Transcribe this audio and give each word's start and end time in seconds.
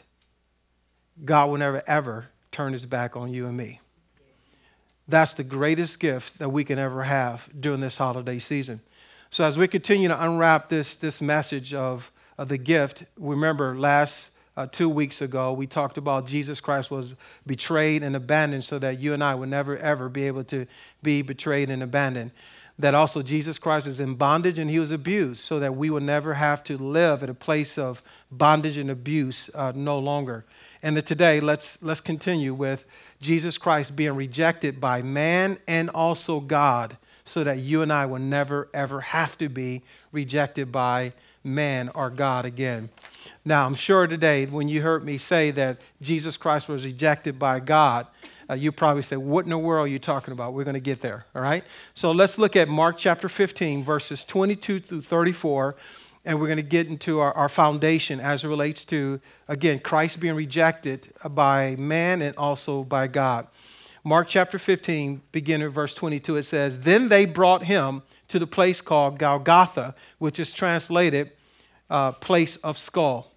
God 1.24 1.50
will 1.50 1.58
never, 1.58 1.82
ever 1.86 2.26
turn 2.50 2.72
his 2.72 2.86
back 2.86 3.16
on 3.16 3.32
you 3.32 3.46
and 3.46 3.56
me. 3.56 3.80
That's 5.06 5.34
the 5.34 5.44
greatest 5.44 6.00
gift 6.00 6.38
that 6.38 6.48
we 6.48 6.64
can 6.64 6.78
ever 6.78 7.02
have 7.02 7.48
during 7.58 7.80
this 7.80 7.98
holiday 7.98 8.38
season. 8.38 8.80
So, 9.30 9.44
as 9.44 9.58
we 9.58 9.68
continue 9.68 10.08
to 10.08 10.24
unwrap 10.24 10.68
this, 10.68 10.96
this 10.96 11.20
message 11.20 11.74
of, 11.74 12.12
of 12.38 12.48
the 12.48 12.56
gift, 12.56 13.04
remember 13.18 13.76
last 13.76 14.33
uh, 14.56 14.66
two 14.66 14.88
weeks 14.88 15.20
ago, 15.20 15.52
we 15.52 15.66
talked 15.66 15.98
about 15.98 16.26
Jesus 16.26 16.60
Christ 16.60 16.90
was 16.90 17.14
betrayed 17.46 18.02
and 18.02 18.14
abandoned 18.14 18.64
so 18.64 18.78
that 18.78 19.00
you 19.00 19.12
and 19.12 19.22
I 19.22 19.34
would 19.34 19.48
never, 19.48 19.76
ever 19.78 20.08
be 20.08 20.26
able 20.26 20.44
to 20.44 20.66
be 21.02 21.22
betrayed 21.22 21.70
and 21.70 21.82
abandoned. 21.82 22.30
That 22.78 22.94
also 22.94 23.22
Jesus 23.22 23.58
Christ 23.58 23.86
is 23.86 24.00
in 24.00 24.14
bondage 24.14 24.58
and 24.58 24.68
he 24.68 24.78
was 24.78 24.90
abused 24.90 25.44
so 25.44 25.60
that 25.60 25.76
we 25.76 25.90
would 25.90 26.02
never 26.02 26.34
have 26.34 26.64
to 26.64 26.76
live 26.76 27.22
at 27.22 27.30
a 27.30 27.34
place 27.34 27.78
of 27.78 28.02
bondage 28.30 28.76
and 28.76 28.90
abuse 28.90 29.50
uh, 29.54 29.72
no 29.74 29.98
longer. 29.98 30.44
And 30.82 30.96
that 30.96 31.06
today, 31.06 31.40
let's, 31.40 31.82
let's 31.82 32.00
continue 32.00 32.52
with 32.52 32.88
Jesus 33.20 33.58
Christ 33.58 33.96
being 33.96 34.14
rejected 34.14 34.80
by 34.80 35.02
man 35.02 35.58
and 35.66 35.88
also 35.90 36.40
God 36.40 36.96
so 37.24 37.42
that 37.42 37.58
you 37.58 37.82
and 37.82 37.92
I 37.92 38.06
will 38.06 38.18
never, 38.18 38.68
ever 38.74 39.00
have 39.00 39.38
to 39.38 39.48
be 39.48 39.82
rejected 40.12 40.70
by 40.70 41.12
man 41.42 41.90
or 41.94 42.10
God 42.10 42.44
again. 42.44 42.90
Now, 43.44 43.66
I'm 43.66 43.74
sure 43.74 44.06
today 44.06 44.46
when 44.46 44.68
you 44.68 44.82
heard 44.82 45.04
me 45.04 45.18
say 45.18 45.50
that 45.52 45.78
Jesus 46.00 46.36
Christ 46.36 46.68
was 46.68 46.84
rejected 46.84 47.38
by 47.38 47.60
God, 47.60 48.06
uh, 48.48 48.54
you 48.54 48.72
probably 48.72 49.02
say, 49.02 49.16
What 49.16 49.44
in 49.44 49.50
the 49.50 49.58
world 49.58 49.86
are 49.86 49.90
you 49.90 49.98
talking 49.98 50.32
about? 50.32 50.52
We're 50.52 50.64
going 50.64 50.74
to 50.74 50.80
get 50.80 51.00
there, 51.00 51.26
all 51.34 51.42
right? 51.42 51.64
So 51.94 52.12
let's 52.12 52.38
look 52.38 52.56
at 52.56 52.68
Mark 52.68 52.98
chapter 52.98 53.28
15, 53.28 53.84
verses 53.84 54.24
22 54.24 54.80
through 54.80 55.02
34, 55.02 55.76
and 56.24 56.40
we're 56.40 56.46
going 56.46 56.56
to 56.56 56.62
get 56.62 56.86
into 56.86 57.20
our, 57.20 57.32
our 57.34 57.48
foundation 57.48 58.20
as 58.20 58.44
it 58.44 58.48
relates 58.48 58.84
to, 58.86 59.20
again, 59.48 59.78
Christ 59.78 60.20
being 60.20 60.34
rejected 60.34 61.12
by 61.30 61.76
man 61.76 62.22
and 62.22 62.36
also 62.36 62.84
by 62.84 63.06
God. 63.06 63.46
Mark 64.06 64.28
chapter 64.28 64.58
15, 64.58 65.22
beginning 65.32 65.68
verse 65.70 65.94
22, 65.94 66.36
it 66.36 66.42
says, 66.42 66.80
Then 66.80 67.08
they 67.08 67.24
brought 67.24 67.64
him 67.64 68.02
to 68.28 68.38
the 68.38 68.46
place 68.46 68.82
called 68.82 69.18
Golgotha, 69.18 69.94
which 70.18 70.38
is 70.38 70.52
translated 70.52 71.32
uh, 71.90 72.12
place 72.12 72.56
of 72.56 72.78
skull. 72.78 73.32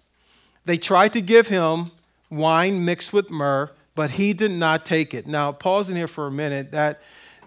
They 0.64 0.78
tried 0.78 1.12
to 1.14 1.20
give 1.20 1.48
him 1.48 1.90
wine 2.30 2.84
mixed 2.84 3.12
with 3.12 3.30
myrrh, 3.30 3.70
but 3.94 4.12
he 4.12 4.32
did 4.32 4.50
not 4.50 4.84
take 4.84 5.14
it. 5.14 5.26
Now, 5.26 5.52
pause 5.52 5.88
in 5.88 5.96
here 5.96 6.08
for 6.08 6.26
a 6.26 6.30
minute. 6.30 6.72
That 6.72 7.00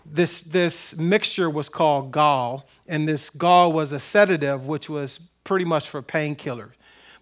this, 0.06 0.42
this 0.42 0.98
mixture 0.98 1.50
was 1.50 1.70
called 1.70 2.12
gall, 2.12 2.68
and 2.88 3.08
this 3.08 3.30
gall 3.30 3.72
was 3.72 3.92
a 3.92 4.00
sedative, 4.00 4.66
which 4.66 4.90
was 4.90 5.20
pretty 5.44 5.66
much 5.66 5.90
for 5.90 6.02
painkillers. 6.02 6.72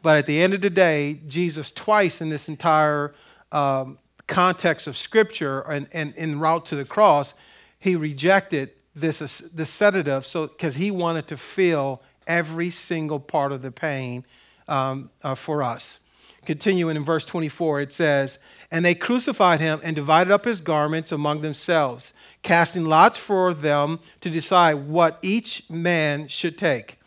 But 0.01 0.17
at 0.19 0.25
the 0.25 0.41
end 0.41 0.53
of 0.53 0.61
the 0.61 0.69
day, 0.69 1.19
Jesus, 1.27 1.71
twice 1.71 2.21
in 2.21 2.29
this 2.29 2.47
entire 2.47 3.13
um, 3.51 3.97
context 4.27 4.87
of 4.87 4.95
Scripture 4.95 5.61
and, 5.61 5.87
and 5.91 6.13
en 6.15 6.39
route 6.39 6.65
to 6.67 6.75
the 6.75 6.85
cross, 6.85 7.33
he 7.79 7.95
rejected 7.95 8.71
this, 8.95 9.19
this 9.19 9.69
sedative 9.69 10.25
so 10.25 10.47
because 10.47 10.75
he 10.75 10.91
wanted 10.91 11.27
to 11.27 11.37
feel 11.37 12.01
every 12.29 12.69
single 12.69 13.19
part 13.19 13.51
of 13.51 13.61
the 13.61 13.71
pain 13.71 14.23
um, 14.69 15.09
uh, 15.23 15.35
for 15.35 15.61
us. 15.61 16.05
Continuing 16.45 16.95
in 16.95 17.03
verse 17.03 17.25
24, 17.25 17.81
it 17.81 17.93
says, 17.93 18.39
And 18.71 18.85
they 18.85 18.95
crucified 18.95 19.59
him 19.59 19.81
and 19.83 19.95
divided 19.95 20.31
up 20.31 20.45
his 20.45 20.61
garments 20.61 21.11
among 21.11 21.41
themselves, 21.41 22.13
casting 22.43 22.85
lots 22.85 23.19
for 23.19 23.53
them 23.53 23.99
to 24.21 24.29
decide 24.29 24.75
what 24.75 25.19
each 25.21 25.69
man 25.69 26.29
should 26.29 26.57
take. 26.57 26.97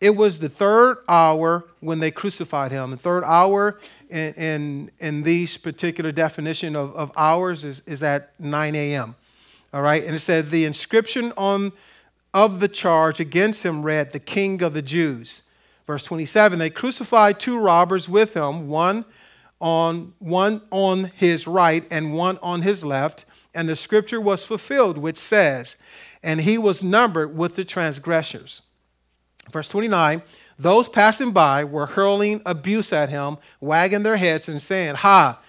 It 0.00 0.16
was 0.16 0.40
the 0.40 0.50
third 0.50 0.98
hour 1.08 1.64
when 1.80 2.00
they 2.00 2.10
crucified 2.10 2.72
him. 2.72 2.90
The 2.90 2.98
third 2.98 3.24
hour 3.24 3.80
in, 4.10 4.34
in, 4.34 4.90
in 4.98 5.22
these 5.22 5.56
particular 5.56 6.12
definition 6.12 6.76
of, 6.76 6.94
of 6.94 7.10
hours 7.16 7.64
is, 7.64 7.80
is 7.86 8.02
at 8.02 8.38
9 8.38 8.74
a.m. 8.74 9.14
All 9.72 9.82
right, 9.82 10.04
and 10.04 10.14
it 10.14 10.20
said 10.20 10.50
the 10.50 10.66
inscription 10.66 11.32
on 11.36 11.72
of 12.34 12.58
the 12.58 12.68
charge 12.68 13.20
against 13.20 13.62
him 13.62 13.82
read, 13.82 14.12
The 14.12 14.18
King 14.18 14.60
of 14.60 14.74
the 14.74 14.82
Jews. 14.82 15.42
Verse 15.86 16.02
27 16.04 16.58
They 16.58 16.68
crucified 16.68 17.38
two 17.38 17.58
robbers 17.58 18.08
with 18.08 18.34
him, 18.34 18.68
one 18.68 19.04
on, 19.60 20.12
one 20.18 20.60
on 20.70 21.04
his 21.14 21.46
right 21.46 21.86
and 21.90 22.12
one 22.12 22.38
on 22.42 22.62
his 22.62 22.84
left. 22.84 23.24
And 23.54 23.68
the 23.68 23.76
scripture 23.76 24.20
was 24.20 24.42
fulfilled, 24.42 24.98
which 24.98 25.16
says, 25.16 25.76
And 26.22 26.40
he 26.40 26.58
was 26.58 26.82
numbered 26.82 27.36
with 27.36 27.54
the 27.54 27.64
transgressors. 27.64 28.62
Verse 29.52 29.68
29 29.68 30.22
Those 30.58 30.88
passing 30.88 31.30
by 31.30 31.62
were 31.62 31.86
hurling 31.86 32.42
abuse 32.44 32.92
at 32.92 33.10
him, 33.10 33.38
wagging 33.60 34.02
their 34.02 34.16
heads 34.16 34.48
and 34.48 34.60
saying, 34.60 34.96
Ha, 34.96 35.40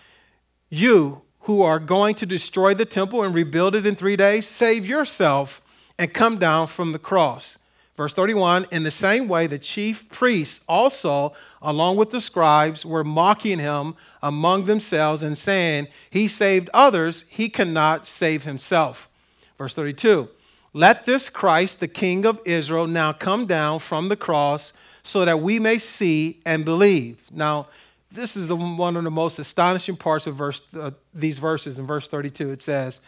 you 0.70 1.24
who 1.42 1.62
are 1.62 1.80
going 1.80 2.16
to 2.16 2.26
destroy 2.26 2.74
the 2.74 2.86
temple 2.86 3.24
and 3.24 3.34
rebuild 3.34 3.76
it 3.76 3.86
in 3.86 3.96
three 3.96 4.16
days, 4.16 4.48
save 4.48 4.86
yourself 4.86 5.62
and 5.98 6.14
come 6.14 6.38
down 6.38 6.68
from 6.68 6.92
the 6.92 7.00
cross. 7.00 7.60
Verse 7.96 8.14
31 8.14 8.66
In 8.72 8.84
the 8.84 8.92
same 8.92 9.28
way, 9.28 9.48
the 9.48 9.60
chief 9.60 10.10
priests 10.10 10.64
also, 10.68 11.34
along 11.62 11.96
with 11.96 12.10
the 12.10 12.22
scribes, 12.22 12.86
were 12.86 13.04
mocking 13.04 13.60
him 13.60 13.96
among 14.22 14.66
themselves 14.66 15.24
and 15.24 15.38
saying, 15.38 15.88
He 16.10 16.28
saved 16.28 16.70
others, 16.74 17.30
he 17.30 17.50
cannot 17.50 18.08
save 18.08 18.44
himself. 18.44 19.10
Verse 19.58 19.76
32 19.76 20.30
Let 20.74 21.06
this 21.06 21.30
Christ, 21.30 21.80
the 21.80 21.88
King 21.88 22.26
of 22.26 22.42
Israel, 22.46 22.88
now 22.88 23.14
come 23.14 23.46
down 23.46 23.80
from 23.80 24.10
the 24.10 24.18
cross 24.18 24.74
so 25.04 25.24
that 25.24 25.40
we 25.40 25.60
may 25.60 25.78
see 25.78 26.42
and 26.46 26.66
believe. 26.66 27.20
Now, 27.32 27.68
this 28.12 28.36
is 28.36 28.48
the, 28.48 28.56
one 28.56 28.98
of 28.98 29.04
the 29.04 29.12
most 29.12 29.40
astonishing 29.40 29.98
parts 29.98 30.26
of 30.26 30.36
verse, 30.36 30.62
uh, 30.74 30.92
these 31.14 31.38
verses. 31.38 31.78
In 31.80 31.86
verse 31.86 32.08
32, 32.08 32.52
it 32.52 32.62
says, 32.62 33.02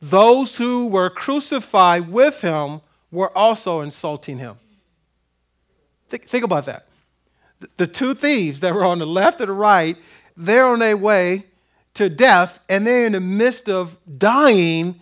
those 0.00 0.56
who 0.56 0.86
were 0.86 1.10
crucified 1.10 2.10
with 2.10 2.40
him 2.40 2.80
were 3.10 3.36
also 3.36 3.80
insulting 3.80 4.38
him. 4.38 4.56
Think, 6.08 6.28
think 6.28 6.44
about 6.44 6.66
that. 6.66 6.86
The 7.76 7.86
two 7.86 8.14
thieves 8.14 8.60
that 8.60 8.74
were 8.74 8.84
on 8.84 8.98
the 8.98 9.06
left 9.06 9.40
or 9.40 9.46
the 9.46 9.52
right, 9.52 9.96
they're 10.36 10.66
on 10.66 10.80
their 10.80 10.96
way 10.96 11.44
to 11.94 12.08
death, 12.10 12.58
and 12.68 12.86
they're 12.86 13.06
in 13.06 13.12
the 13.12 13.20
midst 13.20 13.68
of 13.68 13.96
dying, 14.18 15.00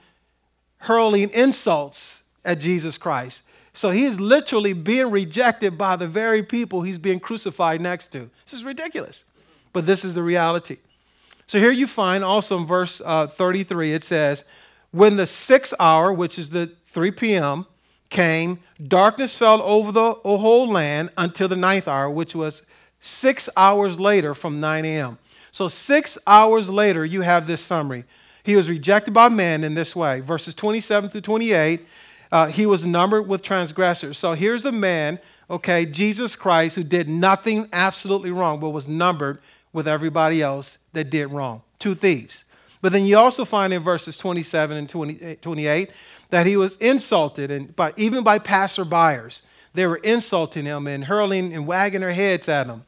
hurling 0.78 1.30
insults 1.30 2.24
at 2.44 2.58
Jesus 2.58 2.98
Christ. 2.98 3.42
So 3.74 3.90
he 3.90 4.04
is 4.04 4.20
literally 4.20 4.74
being 4.74 5.10
rejected 5.10 5.78
by 5.78 5.96
the 5.96 6.06
very 6.06 6.42
people 6.42 6.82
he's 6.82 6.98
being 6.98 7.18
crucified 7.18 7.80
next 7.80 8.08
to. 8.12 8.30
This 8.44 8.52
is 8.52 8.64
ridiculous, 8.64 9.24
but 9.72 9.86
this 9.86 10.04
is 10.04 10.14
the 10.14 10.22
reality. 10.22 10.76
So 11.46 11.58
here 11.58 11.70
you 11.70 11.86
find 11.86 12.22
also 12.22 12.58
in 12.58 12.66
verse 12.66 13.00
uh, 13.04 13.26
33, 13.26 13.94
it 13.94 14.04
says, 14.04 14.44
When 14.92 15.16
the 15.16 15.26
sixth 15.26 15.74
hour, 15.80 16.12
which 16.12 16.38
is 16.38 16.50
the 16.50 16.70
3 16.86 17.10
p.m., 17.10 17.66
came, 18.10 18.60
darkness 18.86 19.36
fell 19.36 19.62
over 19.62 19.90
the 19.90 20.12
whole 20.12 20.68
land 20.68 21.10
until 21.16 21.48
the 21.48 21.56
ninth 21.56 21.88
hour, 21.88 22.08
which 22.10 22.34
was 22.34 22.62
six 23.00 23.48
hours 23.56 23.98
later 23.98 24.34
from 24.34 24.60
9 24.60 24.84
a.m. 24.84 25.18
So, 25.50 25.68
six 25.68 26.16
hours 26.26 26.70
later, 26.70 27.04
you 27.04 27.22
have 27.22 27.46
this 27.46 27.60
summary. 27.60 28.04
He 28.44 28.54
was 28.54 28.68
rejected 28.68 29.12
by 29.12 29.28
men 29.28 29.64
in 29.64 29.74
this 29.74 29.96
way. 29.96 30.20
Verses 30.20 30.54
27 30.54 31.10
through 31.10 31.20
28, 31.20 31.86
uh, 32.30 32.46
he 32.46 32.66
was 32.66 32.86
numbered 32.86 33.26
with 33.26 33.42
transgressors. 33.42 34.18
So, 34.18 34.34
here's 34.34 34.64
a 34.64 34.72
man, 34.72 35.18
okay, 35.50 35.84
Jesus 35.86 36.36
Christ, 36.36 36.76
who 36.76 36.84
did 36.84 37.08
nothing 37.08 37.68
absolutely 37.72 38.30
wrong, 38.30 38.60
but 38.60 38.70
was 38.70 38.88
numbered 38.88 39.40
with 39.72 39.88
everybody 39.88 40.42
else 40.42 40.78
that 40.92 41.10
did 41.10 41.32
wrong. 41.32 41.62
Two 41.78 41.94
thieves. 41.94 42.44
But 42.82 42.92
then 42.92 43.06
you 43.06 43.16
also 43.16 43.46
find 43.46 43.72
in 43.72 43.82
verses 43.82 44.18
27 44.18 44.76
and 44.76 44.88
20, 44.88 45.22
eh, 45.22 45.34
28 45.40 45.90
that 46.28 46.44
he 46.44 46.56
was 46.56 46.76
insulted, 46.76 47.50
and 47.50 47.74
by, 47.74 47.94
even 47.96 48.22
by 48.22 48.38
passerbyers. 48.38 49.42
They 49.74 49.86
were 49.86 49.96
insulting 49.96 50.66
him 50.66 50.86
and 50.86 51.04
hurling 51.04 51.54
and 51.54 51.66
wagging 51.66 52.02
their 52.02 52.12
heads 52.12 52.48
at 52.48 52.66
him. 52.66 52.84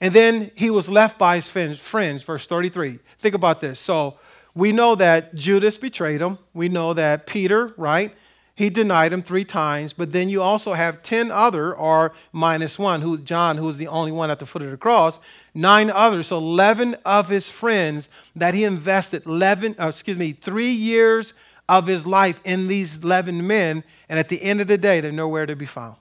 And 0.00 0.14
then 0.14 0.50
he 0.54 0.70
was 0.70 0.88
left 0.88 1.18
by 1.18 1.36
his 1.36 1.48
friends, 1.48 2.22
verse 2.22 2.46
33. 2.46 2.98
Think 3.18 3.34
about 3.34 3.60
this. 3.60 3.78
So 3.80 4.18
we 4.54 4.72
know 4.72 4.94
that 4.96 5.34
Judas 5.34 5.78
betrayed 5.78 6.20
him. 6.20 6.38
We 6.54 6.68
know 6.68 6.92
that 6.92 7.26
Peter, 7.26 7.72
right? 7.76 8.14
He 8.54 8.68
denied 8.68 9.12
him 9.12 9.22
three 9.22 9.44
times. 9.44 9.92
But 9.92 10.12
then 10.12 10.28
you 10.28 10.42
also 10.42 10.74
have 10.74 11.02
10 11.02 11.30
other, 11.30 11.74
or 11.74 12.12
minus 12.32 12.78
one, 12.78 13.00
who 13.00 13.18
John, 13.18 13.56
who 13.56 13.64
was 13.64 13.78
the 13.78 13.88
only 13.88 14.12
one 14.12 14.30
at 14.30 14.38
the 14.38 14.46
foot 14.46 14.62
of 14.62 14.70
the 14.70 14.76
cross, 14.76 15.20
nine 15.54 15.90
others. 15.90 16.28
So 16.28 16.38
11 16.38 16.96
of 17.04 17.28
his 17.28 17.48
friends 17.48 18.08
that 18.36 18.54
he 18.54 18.64
invested 18.64 19.26
11, 19.26 19.76
uh, 19.80 19.88
excuse 19.88 20.18
me, 20.18 20.32
three 20.32 20.72
years 20.72 21.34
of 21.68 21.86
his 21.86 22.06
life 22.06 22.40
in 22.44 22.68
these 22.68 23.02
11 23.02 23.46
men. 23.46 23.84
And 24.08 24.18
at 24.18 24.28
the 24.28 24.42
end 24.42 24.60
of 24.60 24.66
the 24.66 24.78
day, 24.78 25.00
they're 25.00 25.12
nowhere 25.12 25.46
to 25.46 25.56
be 25.56 25.66
found. 25.66 25.96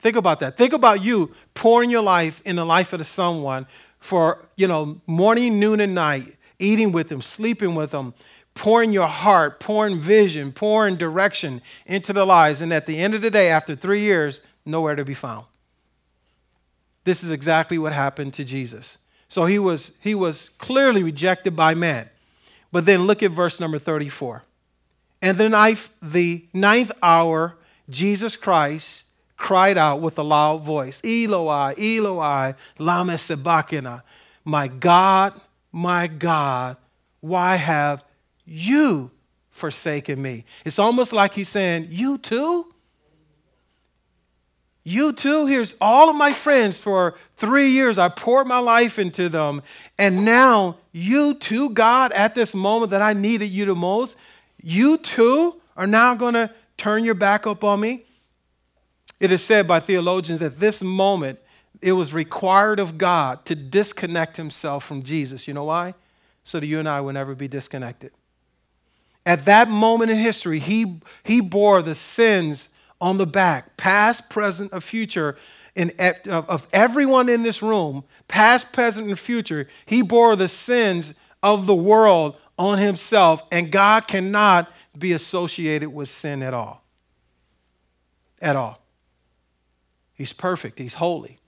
Think 0.00 0.16
about 0.16 0.40
that. 0.40 0.56
Think 0.56 0.72
about 0.72 1.02
you 1.02 1.32
pouring 1.54 1.90
your 1.90 2.02
life 2.02 2.42
in 2.44 2.56
the 2.56 2.64
life 2.64 2.92
of 2.92 3.06
someone 3.06 3.66
for, 4.00 4.44
you 4.56 4.66
know, 4.66 4.98
morning, 5.06 5.60
noon, 5.60 5.80
and 5.80 5.94
night, 5.94 6.34
eating 6.58 6.90
with 6.90 7.08
them, 7.08 7.22
sleeping 7.22 7.76
with 7.76 7.92
them, 7.92 8.12
pouring 8.54 8.92
your 8.92 9.06
heart, 9.06 9.60
pouring 9.60 10.00
vision, 10.00 10.50
pouring 10.50 10.96
direction 10.96 11.62
into 11.86 12.12
their 12.12 12.24
lives. 12.24 12.60
And 12.60 12.72
at 12.72 12.86
the 12.86 12.98
end 12.98 13.14
of 13.14 13.22
the 13.22 13.30
day, 13.30 13.48
after 13.50 13.76
three 13.76 14.00
years, 14.00 14.40
nowhere 14.66 14.96
to 14.96 15.04
be 15.04 15.14
found. 15.14 15.46
This 17.04 17.22
is 17.24 17.30
exactly 17.30 17.78
what 17.78 17.92
happened 17.92 18.34
to 18.34 18.44
Jesus. 18.44 18.98
So 19.28 19.46
he 19.46 19.58
was, 19.58 19.98
he 20.02 20.14
was 20.14 20.50
clearly 20.50 21.02
rejected 21.02 21.56
by 21.56 21.74
man. 21.74 22.08
But 22.70 22.86
then 22.86 23.02
look 23.06 23.22
at 23.22 23.30
verse 23.30 23.60
number 23.60 23.78
34. 23.78 24.42
And 25.20 25.38
the 25.38 25.48
ninth, 25.48 25.94
the 26.00 26.46
ninth 26.52 26.92
hour, 27.02 27.56
Jesus 27.88 28.36
Christ 28.36 29.06
cried 29.36 29.76
out 29.76 30.00
with 30.00 30.18
a 30.18 30.22
loud 30.22 30.62
voice, 30.62 31.00
Eloi, 31.04 31.74
Eloi, 31.76 32.54
lama 32.78 33.18
sabachthani. 33.18 34.00
My 34.44 34.68
God, 34.68 35.32
my 35.70 36.06
God, 36.06 36.76
why 37.20 37.56
have 37.56 38.04
you 38.44 39.10
forsaken 39.50 40.20
me? 40.20 40.44
It's 40.64 40.78
almost 40.78 41.12
like 41.12 41.32
he's 41.32 41.48
saying, 41.48 41.88
You 41.90 42.18
too? 42.18 42.71
You 44.84 45.12
too? 45.12 45.46
Here's 45.46 45.74
all 45.80 46.10
of 46.10 46.16
my 46.16 46.32
friends 46.32 46.78
for 46.78 47.14
three 47.36 47.68
years. 47.68 47.98
I 47.98 48.08
poured 48.08 48.48
my 48.48 48.58
life 48.58 48.98
into 48.98 49.28
them. 49.28 49.62
And 49.98 50.24
now, 50.24 50.78
you 50.90 51.34
too, 51.34 51.70
God, 51.70 52.12
at 52.12 52.34
this 52.34 52.54
moment 52.54 52.90
that 52.90 53.02
I 53.02 53.12
needed 53.12 53.46
you 53.46 53.64
the 53.64 53.74
most, 53.74 54.16
you 54.60 54.98
too 54.98 55.60
are 55.76 55.86
now 55.86 56.14
going 56.14 56.34
to 56.34 56.50
turn 56.76 57.04
your 57.04 57.14
back 57.14 57.46
up 57.46 57.62
on 57.62 57.80
me? 57.80 58.04
It 59.20 59.30
is 59.30 59.44
said 59.44 59.68
by 59.68 59.78
theologians 59.78 60.42
at 60.42 60.58
this 60.58 60.82
moment, 60.82 61.38
it 61.80 61.92
was 61.92 62.12
required 62.12 62.80
of 62.80 62.98
God 62.98 63.44
to 63.44 63.54
disconnect 63.54 64.36
himself 64.36 64.84
from 64.84 65.04
Jesus. 65.04 65.46
You 65.46 65.54
know 65.54 65.64
why? 65.64 65.94
So 66.42 66.58
that 66.58 66.66
you 66.66 66.80
and 66.80 66.88
I 66.88 67.00
will 67.00 67.12
never 67.12 67.36
be 67.36 67.46
disconnected. 67.46 68.10
At 69.24 69.44
that 69.44 69.68
moment 69.68 70.10
in 70.10 70.16
history, 70.16 70.58
he, 70.58 71.00
he 71.22 71.40
bore 71.40 71.82
the 71.82 71.94
sins 71.94 72.68
on 73.02 73.18
the 73.18 73.26
back, 73.26 73.76
past, 73.76 74.30
present, 74.30 74.72
or 74.72 74.80
future, 74.80 75.36
in, 75.74 75.90
of, 75.98 76.48
of 76.48 76.68
everyone 76.72 77.28
in 77.28 77.42
this 77.42 77.60
room, 77.60 78.04
past, 78.28 78.72
present, 78.72 79.08
and 79.08 79.18
future. 79.18 79.68
He 79.84 80.02
bore 80.02 80.36
the 80.36 80.48
sins 80.48 81.14
of 81.42 81.66
the 81.66 81.74
world 81.74 82.36
on 82.56 82.78
himself, 82.78 83.42
and 83.50 83.72
God 83.72 84.06
cannot 84.06 84.72
be 84.96 85.12
associated 85.12 85.90
with 85.90 86.08
sin 86.08 86.42
at 86.42 86.54
all. 86.54 86.84
At 88.40 88.54
all. 88.54 88.80
He's 90.14 90.32
perfect, 90.32 90.78
He's 90.78 90.94
holy. 90.94 91.38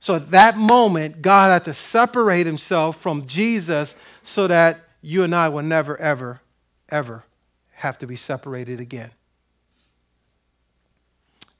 So 0.00 0.14
at 0.14 0.30
that 0.30 0.56
moment, 0.56 1.20
God 1.20 1.50
had 1.50 1.64
to 1.64 1.74
separate 1.74 2.46
Himself 2.46 2.96
from 3.00 3.26
Jesus 3.26 3.94
so 4.22 4.46
that 4.46 4.80
you 5.02 5.22
and 5.22 5.34
I 5.34 5.48
will 5.48 5.62
never, 5.62 5.98
ever, 5.98 6.40
ever 6.88 7.24
have 7.72 7.98
to 7.98 8.06
be 8.06 8.16
separated 8.16 8.80
again. 8.80 9.10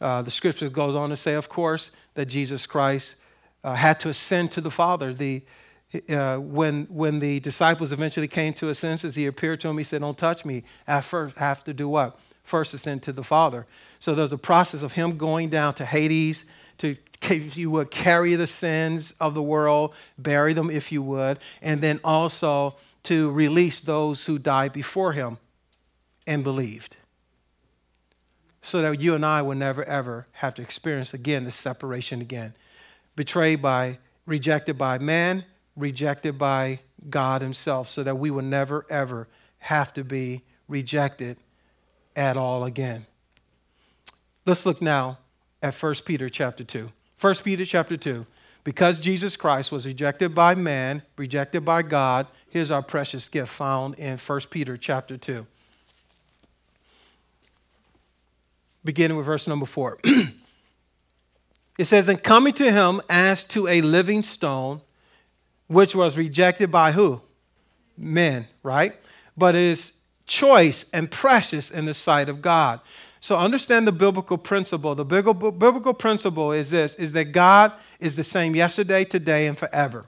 Uh, 0.00 0.22
the 0.22 0.30
scripture 0.30 0.68
goes 0.68 0.94
on 0.94 1.10
to 1.10 1.16
say, 1.16 1.34
of 1.34 1.48
course, 1.48 1.90
that 2.14 2.26
Jesus 2.26 2.66
Christ 2.66 3.16
uh, 3.64 3.74
had 3.74 3.98
to 4.00 4.08
ascend 4.08 4.52
to 4.52 4.60
the 4.60 4.70
Father. 4.70 5.14
The, 5.14 5.42
uh, 6.08 6.36
when, 6.36 6.84
when 6.84 7.18
the 7.18 7.40
disciples 7.40 7.92
eventually 7.92 8.28
came 8.28 8.52
to 8.54 8.66
his 8.66 8.78
senses, 8.78 9.14
he 9.14 9.26
appeared 9.26 9.60
to 9.60 9.68
him. 9.68 9.78
He 9.78 9.84
said, 9.84 10.02
Don't 10.02 10.18
touch 10.18 10.44
me. 10.44 10.64
I 10.86 11.00
first 11.00 11.36
have 11.38 11.64
to 11.64 11.74
do 11.74 11.88
what? 11.88 12.18
First 12.42 12.74
ascend 12.74 13.02
to 13.04 13.12
the 13.12 13.24
Father. 13.24 13.66
So 13.98 14.14
there's 14.14 14.32
a 14.32 14.38
process 14.38 14.82
of 14.82 14.92
him 14.92 15.16
going 15.16 15.48
down 15.48 15.74
to 15.74 15.84
Hades 15.84 16.44
to, 16.78 16.96
if 17.22 17.56
you 17.56 17.70
would, 17.70 17.90
carry 17.90 18.34
the 18.34 18.46
sins 18.46 19.14
of 19.20 19.34
the 19.34 19.42
world, 19.42 19.94
bury 20.18 20.52
them 20.52 20.70
if 20.70 20.92
you 20.92 21.02
would, 21.02 21.38
and 21.62 21.80
then 21.80 22.00
also 22.04 22.76
to 23.04 23.30
release 23.30 23.80
those 23.80 24.26
who 24.26 24.38
died 24.38 24.72
before 24.72 25.12
him 25.12 25.38
and 26.26 26.44
believed. 26.44 26.96
So 28.66 28.82
that 28.82 29.00
you 29.00 29.14
and 29.14 29.24
I 29.24 29.42
will 29.42 29.54
never, 29.54 29.84
ever 29.84 30.26
have 30.32 30.54
to 30.54 30.62
experience 30.62 31.14
again 31.14 31.44
this 31.44 31.54
separation 31.54 32.20
again. 32.20 32.52
Betrayed 33.14 33.62
by, 33.62 33.98
rejected 34.26 34.76
by 34.76 34.98
man, 34.98 35.44
rejected 35.76 36.36
by 36.36 36.80
God 37.08 37.42
Himself, 37.42 37.88
so 37.88 38.02
that 38.02 38.18
we 38.18 38.32
will 38.32 38.42
never, 38.42 38.84
ever 38.90 39.28
have 39.58 39.92
to 39.92 40.02
be 40.02 40.42
rejected 40.66 41.36
at 42.16 42.36
all 42.36 42.64
again. 42.64 43.06
Let's 44.44 44.66
look 44.66 44.82
now 44.82 45.18
at 45.62 45.80
1 45.80 45.94
Peter 46.04 46.28
chapter 46.28 46.64
2. 46.64 46.90
1 47.20 47.34
Peter 47.44 47.64
chapter 47.64 47.96
2. 47.96 48.26
Because 48.64 49.00
Jesus 49.00 49.36
Christ 49.36 49.70
was 49.70 49.86
rejected 49.86 50.34
by 50.34 50.56
man, 50.56 51.02
rejected 51.16 51.64
by 51.64 51.82
God, 51.82 52.26
here's 52.50 52.72
our 52.72 52.82
precious 52.82 53.28
gift 53.28 53.52
found 53.52 53.94
in 53.94 54.18
1 54.18 54.40
Peter 54.50 54.76
chapter 54.76 55.16
2. 55.16 55.46
Beginning 58.86 59.16
with 59.16 59.26
verse 59.26 59.48
number 59.48 59.66
4. 59.66 59.98
it 61.78 61.84
says, 61.84 62.08
And 62.08 62.22
coming 62.22 62.54
to 62.54 62.70
him 62.70 63.02
as 63.10 63.44
to 63.46 63.66
a 63.66 63.80
living 63.82 64.22
stone, 64.22 64.80
which 65.66 65.94
was 65.94 66.16
rejected 66.16 66.70
by 66.70 66.92
who? 66.92 67.20
Men, 67.98 68.46
right? 68.62 68.94
But 69.36 69.56
is 69.56 69.98
choice 70.26 70.88
and 70.92 71.10
precious 71.10 71.70
in 71.70 71.84
the 71.84 71.94
sight 71.94 72.28
of 72.28 72.40
God. 72.40 72.80
So 73.18 73.36
understand 73.36 73.88
the 73.88 73.92
biblical 73.92 74.38
principle. 74.38 74.94
The 74.94 75.04
biblical 75.04 75.94
principle 75.94 76.52
is 76.52 76.70
this 76.70 76.94
is 76.94 77.12
that 77.14 77.32
God 77.32 77.72
is 77.98 78.14
the 78.14 78.22
same 78.22 78.54
yesterday, 78.54 79.02
today, 79.02 79.46
and 79.46 79.58
forever. 79.58 80.06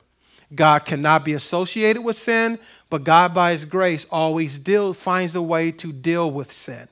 God 0.55 0.85
cannot 0.85 1.25
be 1.25 1.33
associated 1.33 2.03
with 2.03 2.17
sin, 2.17 2.61
but 2.91 3.03
God, 3.03 3.35
by 3.35 3.53
His 3.53 3.65
grace, 3.65 4.07
always 4.11 4.61
deal, 4.61 4.95
finds 4.95 5.35
a 5.35 5.43
way 5.43 5.73
to 5.73 5.93
deal 5.93 6.31
with 6.31 6.53
sin. 6.53 6.89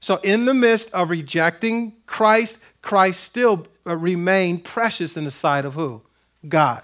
So, 0.00 0.16
in 0.22 0.44
the 0.44 0.54
midst 0.54 0.94
of 0.94 1.10
rejecting 1.10 1.94
Christ, 2.06 2.64
Christ 2.82 3.24
still 3.24 3.66
uh, 3.86 3.96
remained 3.96 4.64
precious 4.64 5.16
in 5.16 5.24
the 5.24 5.30
sight 5.30 5.64
of 5.64 5.74
who? 5.74 6.02
God. 6.48 6.82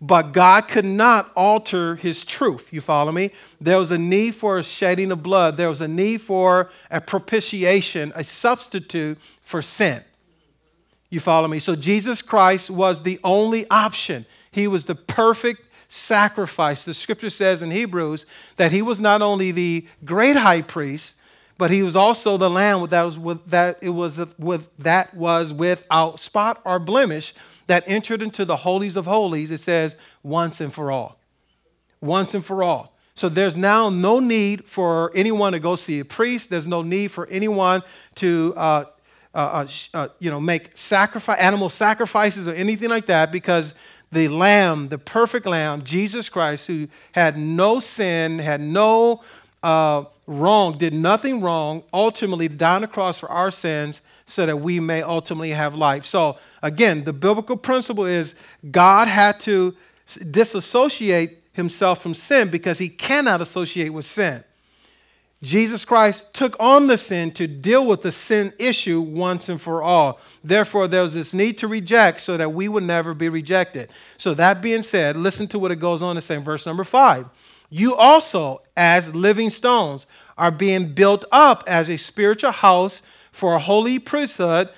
But 0.00 0.32
God 0.32 0.68
could 0.68 0.84
not 0.84 1.30
alter 1.34 1.96
his 1.96 2.24
truth. 2.24 2.68
You 2.70 2.80
follow 2.80 3.12
me? 3.12 3.30
There 3.60 3.78
was 3.78 3.90
a 3.90 3.98
need 3.98 4.34
for 4.34 4.58
a 4.58 4.64
shedding 4.64 5.10
of 5.10 5.22
blood. 5.22 5.56
There 5.56 5.70
was 5.70 5.80
a 5.80 5.88
need 5.88 6.20
for 6.20 6.70
a 6.90 7.00
propitiation, 7.00 8.12
a 8.14 8.22
substitute 8.22 9.18
for 9.40 9.62
sin. 9.62 10.02
You 11.08 11.20
follow 11.20 11.48
me? 11.48 11.60
So 11.60 11.74
Jesus 11.74 12.20
Christ 12.20 12.70
was 12.70 13.02
the 13.02 13.18
only 13.24 13.68
option. 13.70 14.26
He 14.50 14.68
was 14.68 14.84
the 14.84 14.94
perfect 14.94 15.62
sacrifice. 15.88 16.84
The 16.84 16.94
scripture 16.94 17.30
says 17.30 17.62
in 17.62 17.70
Hebrews 17.70 18.26
that 18.56 18.72
he 18.72 18.82
was 18.82 19.00
not 19.00 19.22
only 19.22 19.50
the 19.50 19.86
great 20.04 20.36
high 20.36 20.62
priest, 20.62 21.16
but 21.58 21.70
he 21.70 21.82
was 21.82 21.96
also 21.96 22.36
the 22.36 22.50
lamb 22.50 22.86
that 22.88 23.02
was 23.02 23.18
with, 23.18 23.44
that 23.46 23.78
it 23.80 23.90
was 23.90 24.20
with 24.38 24.68
that 24.78 25.14
was 25.14 25.52
without 25.52 26.20
spot 26.20 26.60
or 26.64 26.78
blemish 26.78 27.34
that 27.66 27.84
entered 27.86 28.22
into 28.22 28.44
the 28.44 28.56
holies 28.56 28.96
of 28.96 29.06
holies. 29.06 29.50
It 29.50 29.58
says 29.58 29.96
once 30.22 30.60
and 30.60 30.72
for 30.72 30.90
all, 30.90 31.18
once 32.00 32.34
and 32.34 32.44
for 32.44 32.62
all. 32.62 32.92
So 33.14 33.30
there's 33.30 33.56
now 33.56 33.88
no 33.88 34.20
need 34.20 34.64
for 34.64 35.10
anyone 35.14 35.52
to 35.52 35.58
go 35.58 35.74
see 35.76 36.00
a 36.00 36.04
priest. 36.04 36.50
There's 36.50 36.66
no 36.66 36.82
need 36.82 37.10
for 37.10 37.26
anyone 37.28 37.82
to 38.16 38.52
uh, 38.56 38.84
uh, 39.34 39.38
uh, 39.38 39.66
uh 39.94 40.08
you 40.18 40.30
know 40.30 40.40
make 40.40 40.76
sacrifice 40.76 41.38
animal 41.38 41.70
sacrifices 41.70 42.46
or 42.46 42.52
anything 42.52 42.90
like 42.90 43.06
that 43.06 43.32
because 43.32 43.72
the 44.12 44.28
lamb, 44.28 44.88
the 44.88 44.98
perfect 44.98 45.46
lamb, 45.46 45.82
Jesus 45.82 46.28
Christ, 46.28 46.66
who 46.66 46.88
had 47.12 47.36
no 47.36 47.80
sin, 47.80 48.38
had 48.38 48.60
no 48.60 49.22
uh, 49.62 50.04
wrong, 50.26 50.78
did 50.78 50.92
nothing 50.92 51.40
wrong, 51.40 51.82
ultimately 51.92 52.48
died 52.48 52.76
on 52.76 52.80
the 52.82 52.88
cross 52.88 53.18
for 53.18 53.30
our 53.30 53.50
sins 53.50 54.00
so 54.26 54.44
that 54.44 54.56
we 54.56 54.80
may 54.80 55.02
ultimately 55.02 55.50
have 55.50 55.74
life. 55.74 56.04
So, 56.04 56.38
again, 56.62 57.04
the 57.04 57.12
biblical 57.12 57.56
principle 57.56 58.06
is 58.06 58.34
God 58.70 59.08
had 59.08 59.38
to 59.40 59.74
disassociate 60.30 61.38
himself 61.52 62.02
from 62.02 62.14
sin 62.14 62.50
because 62.50 62.78
he 62.78 62.88
cannot 62.88 63.40
associate 63.40 63.90
with 63.90 64.04
sin. 64.04 64.42
Jesus 65.42 65.84
Christ 65.84 66.34
took 66.34 66.56
on 66.58 66.86
the 66.86 66.98
sin 66.98 67.30
to 67.32 67.46
deal 67.46 67.86
with 67.86 68.02
the 68.02 68.10
sin 68.10 68.52
issue 68.58 69.00
once 69.00 69.48
and 69.48 69.60
for 69.60 69.82
all. 69.82 70.18
Therefore, 70.42 70.88
there 70.88 71.02
was 71.02 71.14
this 71.14 71.32
need 71.32 71.58
to 71.58 71.68
reject 71.68 72.20
so 72.20 72.36
that 72.36 72.52
we 72.52 72.68
would 72.68 72.82
never 72.82 73.14
be 73.14 73.28
rejected. 73.28 73.90
So, 74.16 74.34
that 74.34 74.60
being 74.60 74.82
said, 74.82 75.16
listen 75.16 75.46
to 75.48 75.58
what 75.58 75.70
it 75.70 75.76
goes 75.76 76.02
on 76.02 76.16
to 76.16 76.22
say 76.22 76.34
in 76.34 76.42
verse 76.42 76.66
number 76.66 76.84
five. 76.84 77.26
You 77.70 77.94
also, 77.94 78.62
as 78.76 79.14
living 79.14 79.50
stones, 79.50 80.06
are 80.38 80.50
being 80.50 80.92
built 80.92 81.24
up 81.32 81.64
as 81.66 81.88
a 81.88 81.96
spiritual 81.96 82.52
house 82.52 83.02
for 83.32 83.54
a 83.54 83.58
holy 83.58 83.98
priesthood 83.98 84.68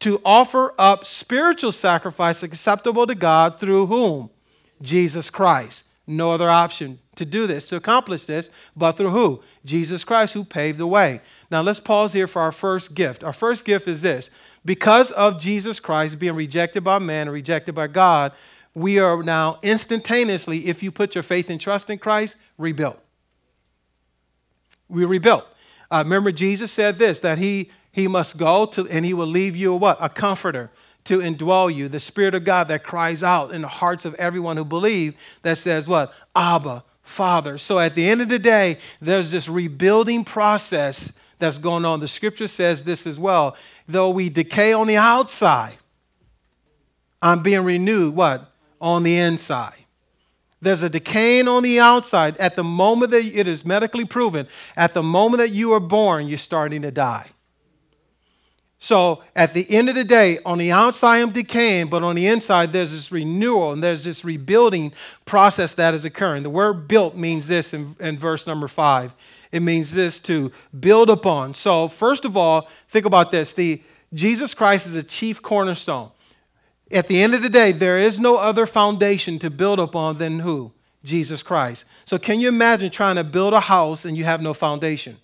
to 0.00 0.20
offer 0.24 0.74
up 0.78 1.04
spiritual 1.04 1.72
sacrifice 1.72 2.42
acceptable 2.42 3.06
to 3.06 3.14
God 3.14 3.60
through 3.60 3.86
whom? 3.86 4.30
Jesus 4.80 5.30
Christ. 5.30 5.84
No 6.06 6.30
other 6.30 6.48
option 6.48 6.98
to 7.16 7.24
do 7.24 7.46
this, 7.46 7.68
to 7.68 7.76
accomplish 7.76 8.26
this, 8.26 8.50
but 8.76 8.92
through 8.92 9.10
who? 9.10 9.42
Jesus 9.64 10.04
Christ, 10.04 10.34
who 10.34 10.44
paved 10.44 10.78
the 10.78 10.86
way. 10.86 11.20
Now 11.50 11.62
let's 11.62 11.80
pause 11.80 12.12
here 12.12 12.26
for 12.26 12.42
our 12.42 12.52
first 12.52 12.94
gift. 12.94 13.24
Our 13.24 13.32
first 13.32 13.64
gift 13.64 13.88
is 13.88 14.02
this 14.02 14.30
because 14.64 15.10
of 15.12 15.40
Jesus 15.40 15.80
Christ 15.80 16.18
being 16.18 16.34
rejected 16.34 16.84
by 16.84 16.98
man 16.98 17.28
and 17.28 17.32
rejected 17.32 17.74
by 17.74 17.86
God, 17.86 18.32
we 18.76 18.98
are 18.98 19.22
now 19.22 19.58
instantaneously, 19.62 20.66
if 20.66 20.82
you 20.82 20.90
put 20.90 21.14
your 21.14 21.22
faith 21.22 21.48
and 21.48 21.58
trust 21.58 21.88
in 21.88 21.96
Christ, 21.96 22.36
rebuilt. 22.58 22.98
We 24.86 25.06
rebuilt. 25.06 25.46
Uh, 25.90 26.02
remember, 26.04 26.30
Jesus 26.30 26.70
said 26.72 26.96
this 26.96 27.20
that 27.20 27.38
he, 27.38 27.70
he 27.90 28.06
must 28.06 28.38
go 28.38 28.66
to, 28.66 28.86
and 28.88 29.02
he 29.02 29.14
will 29.14 29.26
leave 29.26 29.56
you 29.56 29.72
a 29.72 29.76
what? 29.76 29.96
A 29.98 30.10
comforter 30.10 30.70
to 31.04 31.20
indwell 31.20 31.74
you, 31.74 31.88
the 31.88 31.98
Spirit 31.98 32.34
of 32.34 32.44
God 32.44 32.68
that 32.68 32.84
cries 32.84 33.22
out 33.22 33.50
in 33.50 33.62
the 33.62 33.68
hearts 33.68 34.04
of 34.04 34.14
everyone 34.16 34.58
who 34.58 34.64
believe 34.64 35.16
that 35.40 35.56
says 35.56 35.88
what? 35.88 36.12
Abba, 36.34 36.84
Father. 37.00 37.56
So 37.56 37.78
at 37.78 37.94
the 37.94 38.06
end 38.06 38.20
of 38.20 38.28
the 38.28 38.38
day, 38.38 38.76
there's 39.00 39.30
this 39.30 39.48
rebuilding 39.48 40.22
process 40.22 41.18
that's 41.38 41.56
going 41.56 41.86
on. 41.86 42.00
The 42.00 42.08
scripture 42.08 42.48
says 42.48 42.84
this 42.84 43.06
as 43.06 43.18
well. 43.18 43.56
Though 43.88 44.10
we 44.10 44.28
decay 44.28 44.74
on 44.74 44.86
the 44.86 44.98
outside, 44.98 45.78
I'm 47.22 47.42
being 47.42 47.64
renewed, 47.64 48.14
what? 48.14 48.52
On 48.80 49.02
the 49.02 49.18
inside. 49.18 49.74
There's 50.60 50.82
a 50.82 50.88
decaying 50.88 51.48
on 51.48 51.62
the 51.62 51.80
outside. 51.80 52.36
At 52.38 52.56
the 52.56 52.64
moment 52.64 53.10
that 53.12 53.24
it 53.24 53.46
is 53.46 53.64
medically 53.64 54.04
proven, 54.04 54.48
at 54.76 54.94
the 54.94 55.02
moment 55.02 55.38
that 55.38 55.50
you 55.50 55.72
are 55.74 55.80
born, 55.80 56.26
you're 56.26 56.38
starting 56.38 56.82
to 56.82 56.90
die. 56.90 57.26
So 58.78 59.22
at 59.34 59.54
the 59.54 59.68
end 59.70 59.88
of 59.88 59.94
the 59.94 60.04
day, 60.04 60.38
on 60.44 60.58
the 60.58 60.70
outside 60.70 61.20
I'm 61.20 61.30
decaying, 61.30 61.88
but 61.88 62.02
on 62.02 62.14
the 62.14 62.26
inside 62.26 62.72
there's 62.72 62.92
this 62.92 63.10
renewal 63.10 63.72
and 63.72 63.82
there's 63.82 64.04
this 64.04 64.24
rebuilding 64.24 64.92
process 65.24 65.74
that 65.74 65.94
is 65.94 66.04
occurring. 66.04 66.42
The 66.42 66.50
word 66.50 66.86
built 66.86 67.16
means 67.16 67.46
this 67.46 67.72
in, 67.72 67.96
in 67.98 68.18
verse 68.18 68.46
number 68.46 68.68
five. 68.68 69.14
It 69.50 69.60
means 69.60 69.92
this 69.92 70.20
to 70.20 70.52
build 70.78 71.08
upon. 71.08 71.54
So 71.54 71.88
first 71.88 72.24
of 72.24 72.36
all, 72.36 72.68
think 72.88 73.06
about 73.06 73.30
this. 73.30 73.54
The 73.54 73.82
Jesus 74.12 74.52
Christ 74.52 74.86
is 74.86 74.94
a 74.94 75.02
chief 75.02 75.42
cornerstone. 75.42 76.10
At 76.92 77.08
the 77.08 77.20
end 77.20 77.34
of 77.34 77.42
the 77.42 77.48
day, 77.48 77.72
there 77.72 77.98
is 77.98 78.20
no 78.20 78.36
other 78.36 78.66
foundation 78.66 79.38
to 79.40 79.50
build 79.50 79.80
upon 79.80 80.18
than 80.18 80.40
who? 80.40 80.72
Jesus 81.02 81.42
Christ. 81.42 81.84
So 82.04 82.18
can 82.18 82.40
you 82.40 82.48
imagine 82.48 82.90
trying 82.90 83.16
to 83.16 83.24
build 83.24 83.54
a 83.54 83.60
house 83.60 84.04
and 84.04 84.16
you 84.16 84.24
have 84.24 84.40
no 84.42 84.54
foundation? 84.54 85.18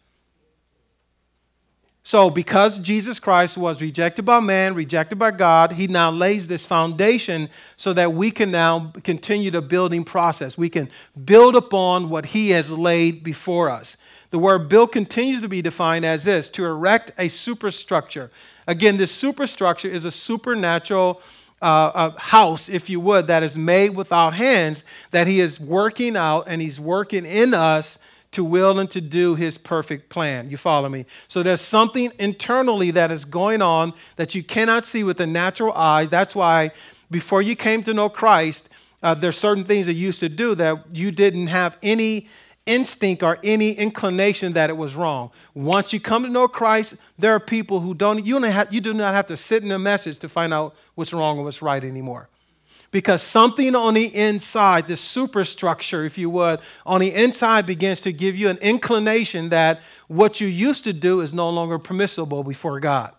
So, 2.05 2.31
because 2.31 2.81
Jesus 2.81 3.21
Christ 3.21 3.57
was 3.57 3.81
rejected 3.81 4.25
by 4.25 4.41
man, 4.41 4.75
rejected 4.75 5.21
by 5.21 5.31
God, 5.31 5.73
he 5.73 5.87
now 5.87 6.11
lays 6.11 6.49
this 6.49 6.65
foundation 6.65 7.49
so 7.77 7.93
that 7.93 8.13
we 8.13 8.33
can 8.33 8.51
now 8.51 8.93
continue 9.05 9.53
the 9.53 9.63
building 9.63 10.03
process. 10.03 10.59
We 10.59 10.69
can 10.69 10.91
build 11.25 11.55
upon 11.55 12.09
what 12.09 12.27
he 12.27 12.51
has 12.51 12.73
laid 12.73 13.23
before 13.23 13.71
us. 13.71 13.97
The 14.31 14.41
word 14.41 14.69
build 14.69 14.91
continues 14.91 15.43
to 15.43 15.49
be 15.49 15.63
defined 15.63 16.05
as 16.05 16.25
this 16.25 16.49
to 16.51 16.65
erect 16.65 17.13
a 17.19 17.29
superstructure. 17.29 18.33
Again, 18.67 18.97
this 18.97 19.13
superstructure 19.13 19.89
is 19.89 20.05
a 20.05 20.11
supernatural 20.11 21.23
uh, 21.63 22.11
a 22.17 22.21
house, 22.21 22.69
if 22.69 22.91
you 22.91 23.01
would, 23.01 23.29
that 23.29 23.43
is 23.43 23.57
made 23.57 23.95
without 23.97 24.35
hands, 24.35 24.83
that 25.13 25.27
he 25.27 25.41
is 25.41 25.61
working 25.61 26.17
out 26.17 26.45
and 26.49 26.61
he's 26.61 26.81
working 26.81 27.25
in 27.25 27.55
us 27.55 27.99
to 28.33 28.43
will 28.43 28.79
and 28.79 28.91
to 28.91 29.01
do 29.01 29.35
his 29.35 29.59
perfect 29.59 30.09
plan. 30.09 30.51
You 30.51 30.57
follow 30.57 30.89
me? 30.89 31.07
So 31.29 31.43
there's 31.43 31.61
something 31.61 32.11
internally 32.19 32.91
that 32.93 33.11
is 33.11 33.25
going 33.25 33.63
on 33.63 33.93
that 34.17 34.35
you 34.35 34.43
cannot 34.43 34.85
see 34.85 35.05
with 35.05 35.19
the 35.19 35.27
natural 35.27 35.73
eye. 35.75 36.07
That's 36.07 36.35
why 36.35 36.73
before 37.11 37.43
you 37.43 37.55
came 37.55 37.83
to 37.85 37.95
know 37.95 38.09
Christ, 38.09 38.69
uh, 39.03 39.15
there's 39.15 39.37
certain 39.37 39.65
things 39.65 39.87
that 39.87 39.95
you 39.95 40.07
used 40.07 40.21
to 40.21 40.29
do 40.29 40.55
that 40.55 40.85
you 40.93 41.11
didn't 41.11 41.49
have 41.49 41.77
any 41.83 42.29
instinct 42.67 43.23
or 43.23 43.39
any 43.43 43.73
inclination 43.73 44.53
that 44.53 44.71
it 44.71 44.77
was 44.77 44.95
wrong. 44.95 45.31
Once 45.55 45.93
you 45.93 46.01
come 46.01 46.23
to 46.23 46.29
know 46.29 46.47
Christ, 46.47 46.97
there 47.19 47.33
are 47.33 47.41
people 47.41 47.81
who 47.81 47.95
don't 47.95 48.25
you, 48.25 48.35
don't 48.41 48.51
have, 48.51 48.73
you 48.73 48.81
do 48.81 48.95
not 48.95 49.15
have 49.15 49.27
to 49.29 49.37
sit 49.37 49.63
in 49.63 49.71
a 49.73 49.79
message 49.79 50.19
to 50.21 50.29
find 50.29 50.55
out 50.55 50.75
what's 50.95 51.13
wrong 51.13 51.39
or 51.39 51.45
what's 51.45 51.63
right 51.63 51.83
anymore 51.83 52.29
because 52.93 53.23
something 53.23 53.75
on 53.75 53.95
the 53.95 54.15
inside, 54.15 54.87
the 54.87 54.97
superstructure, 54.97 56.05
if 56.05 56.19
you 56.19 56.31
would, 56.31 56.61
on 56.87 57.01
the 57.01 57.13
inside 57.13 57.67
begins 57.67 58.03
to 58.03 58.13
give 58.13 58.37
you 58.37 58.51
an 58.51 58.59
inclination 58.59 59.49
that 59.49 59.81
what 60.07 60.41
you 60.41 60.47
used 60.47 60.85
to 60.85 60.93
do 60.93 61.23
is 61.23 61.35
no 61.35 61.49
longer 61.49 61.79
permissible 61.79 62.45
before 62.45 62.79
God. 62.79 63.15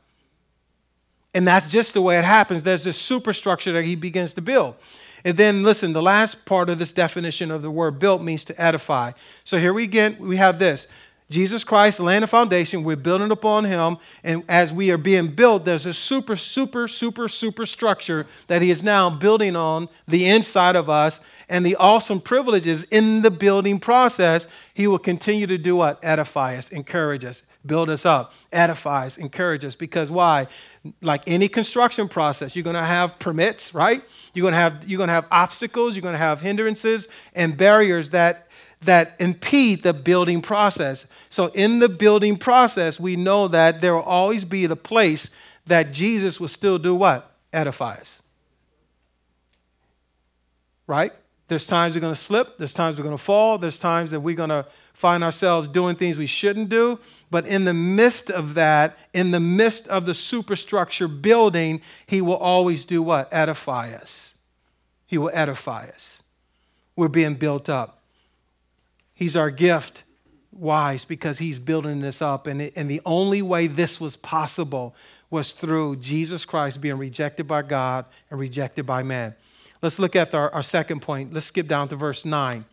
And 1.33 1.47
that's 1.47 1.67
just 1.67 1.95
the 1.95 2.01
way 2.01 2.19
it 2.19 2.23
happens. 2.23 2.61
There's 2.61 2.83
this 2.83 3.01
superstructure 3.01 3.71
that 3.73 3.83
he 3.83 3.95
begins 3.95 4.35
to 4.35 4.41
build. 4.41 4.75
And 5.25 5.37
then 5.37 5.63
listen, 5.63 5.93
the 5.93 6.01
last 6.01 6.45
part 6.45 6.69
of 6.69 6.79
this 6.79 6.91
definition 6.91 7.49
of 7.49 7.61
the 7.61 7.71
word 7.71 7.99
built 7.99 8.21
means 8.21 8.43
to 8.45 8.61
edify. 8.61 9.11
So 9.43 9.57
here 9.57 9.73
we 9.73 9.87
get 9.87 10.19
we 10.19 10.37
have 10.37 10.59
this. 10.59 10.87
Jesus 11.33 11.63
Christ 11.63 11.99
laying 11.99 12.21
a 12.21 12.27
foundation. 12.27 12.83
We're 12.83 12.95
building 12.95 13.31
upon 13.31 13.65
him. 13.65 13.97
And 14.23 14.43
as 14.47 14.71
we 14.71 14.91
are 14.91 14.99
being 14.99 15.29
built, 15.29 15.65
there's 15.65 15.87
a 15.87 15.93
super, 15.93 16.35
super, 16.35 16.87
super, 16.87 17.27
super 17.27 17.65
structure 17.65 18.27
that 18.47 18.61
he 18.61 18.69
is 18.69 18.83
now 18.83 19.09
building 19.09 19.55
on 19.55 19.89
the 20.07 20.27
inside 20.27 20.75
of 20.75 20.91
us. 20.91 21.19
And 21.49 21.65
the 21.65 21.75
awesome 21.75 22.21
privileges 22.21 22.83
in 22.83 23.23
the 23.23 23.31
building 23.31 23.79
process, 23.79 24.45
he 24.75 24.85
will 24.85 24.99
continue 24.99 25.47
to 25.47 25.57
do 25.57 25.75
what? 25.75 25.99
Edify 26.03 26.55
us, 26.55 26.69
encourage 26.69 27.25
us, 27.25 27.43
build 27.65 27.89
us 27.89 28.05
up, 28.05 28.33
edify 28.51 29.07
us, 29.07 29.17
encourage 29.17 29.65
us. 29.65 29.73
Because 29.75 30.11
why? 30.11 30.47
Like 31.01 31.23
any 31.25 31.47
construction 31.47 32.07
process, 32.07 32.55
you're 32.55 32.63
going 32.63 32.75
to 32.75 32.81
have 32.83 33.17
permits, 33.17 33.73
right? 33.73 34.03
You're 34.35 34.51
to 34.51 34.55
have, 34.55 34.87
you're 34.87 34.97
going 34.97 35.09
to 35.09 35.13
have 35.13 35.27
obstacles, 35.31 35.95
you're 35.95 36.03
going 36.03 36.13
to 36.13 36.19
have 36.19 36.41
hindrances 36.41 37.07
and 37.33 37.57
barriers 37.57 38.11
that 38.11 38.47
that 38.85 39.15
impede 39.19 39.83
the 39.83 39.93
building 39.93 40.41
process. 40.41 41.05
So, 41.29 41.47
in 41.47 41.79
the 41.79 41.89
building 41.89 42.37
process, 42.37 42.99
we 42.99 43.15
know 43.15 43.47
that 43.47 43.81
there 43.81 43.93
will 43.93 44.01
always 44.01 44.45
be 44.45 44.65
the 44.65 44.75
place 44.75 45.29
that 45.65 45.91
Jesus 45.91 46.39
will 46.39 46.47
still 46.47 46.77
do 46.77 46.95
what? 46.95 47.31
Edify 47.51 47.95
us. 47.95 48.21
Right? 50.87 51.13
There's 51.47 51.67
times 51.67 51.93
we're 51.93 52.01
going 52.01 52.13
to 52.13 52.19
slip, 52.19 52.57
there's 52.57 52.73
times 52.73 52.97
we're 52.97 53.03
going 53.03 53.17
to 53.17 53.23
fall, 53.23 53.57
there's 53.57 53.79
times 53.79 54.11
that 54.11 54.19
we're 54.19 54.35
going 54.35 54.49
to 54.49 54.65
find 54.93 55.23
ourselves 55.23 55.67
doing 55.67 55.95
things 55.95 56.17
we 56.17 56.27
shouldn't 56.27 56.69
do. 56.69 56.99
But 57.29 57.45
in 57.47 57.65
the 57.65 57.73
midst 57.73 58.29
of 58.29 58.53
that, 58.53 58.97
in 59.13 59.31
the 59.31 59.39
midst 59.39 59.87
of 59.87 60.05
the 60.05 60.15
superstructure 60.15 61.07
building, 61.07 61.81
He 62.05 62.21
will 62.21 62.37
always 62.37 62.85
do 62.85 63.01
what? 63.01 63.27
Edify 63.31 63.93
us. 63.93 64.37
He 65.07 65.17
will 65.17 65.31
edify 65.33 65.87
us. 65.87 66.23
We're 66.95 67.07
being 67.07 67.35
built 67.35 67.69
up. 67.69 68.02
He's 69.23 69.37
our 69.37 69.51
gift. 69.51 70.03
Wise, 70.51 71.05
because 71.05 71.39
he's 71.39 71.59
building 71.59 72.01
this 72.01 72.21
up. 72.21 72.45
And, 72.45 72.61
it, 72.61 72.73
and 72.75 72.91
the 72.91 72.99
only 73.05 73.41
way 73.41 73.67
this 73.67 74.01
was 74.01 74.17
possible 74.17 74.93
was 75.29 75.53
through 75.53 75.95
Jesus 75.95 76.43
Christ 76.43 76.81
being 76.81 76.97
rejected 76.97 77.47
by 77.47 77.61
God 77.61 78.03
and 78.29 78.37
rejected 78.37 78.85
by 78.85 79.01
man. 79.01 79.33
Let's 79.81 79.97
look 79.97 80.17
at 80.17 80.35
our, 80.35 80.53
our 80.53 80.61
second 80.61 81.01
point. 81.01 81.33
Let's 81.33 81.45
skip 81.45 81.69
down 81.69 81.87
to 81.87 81.95
verse 81.95 82.25
9. 82.25 82.65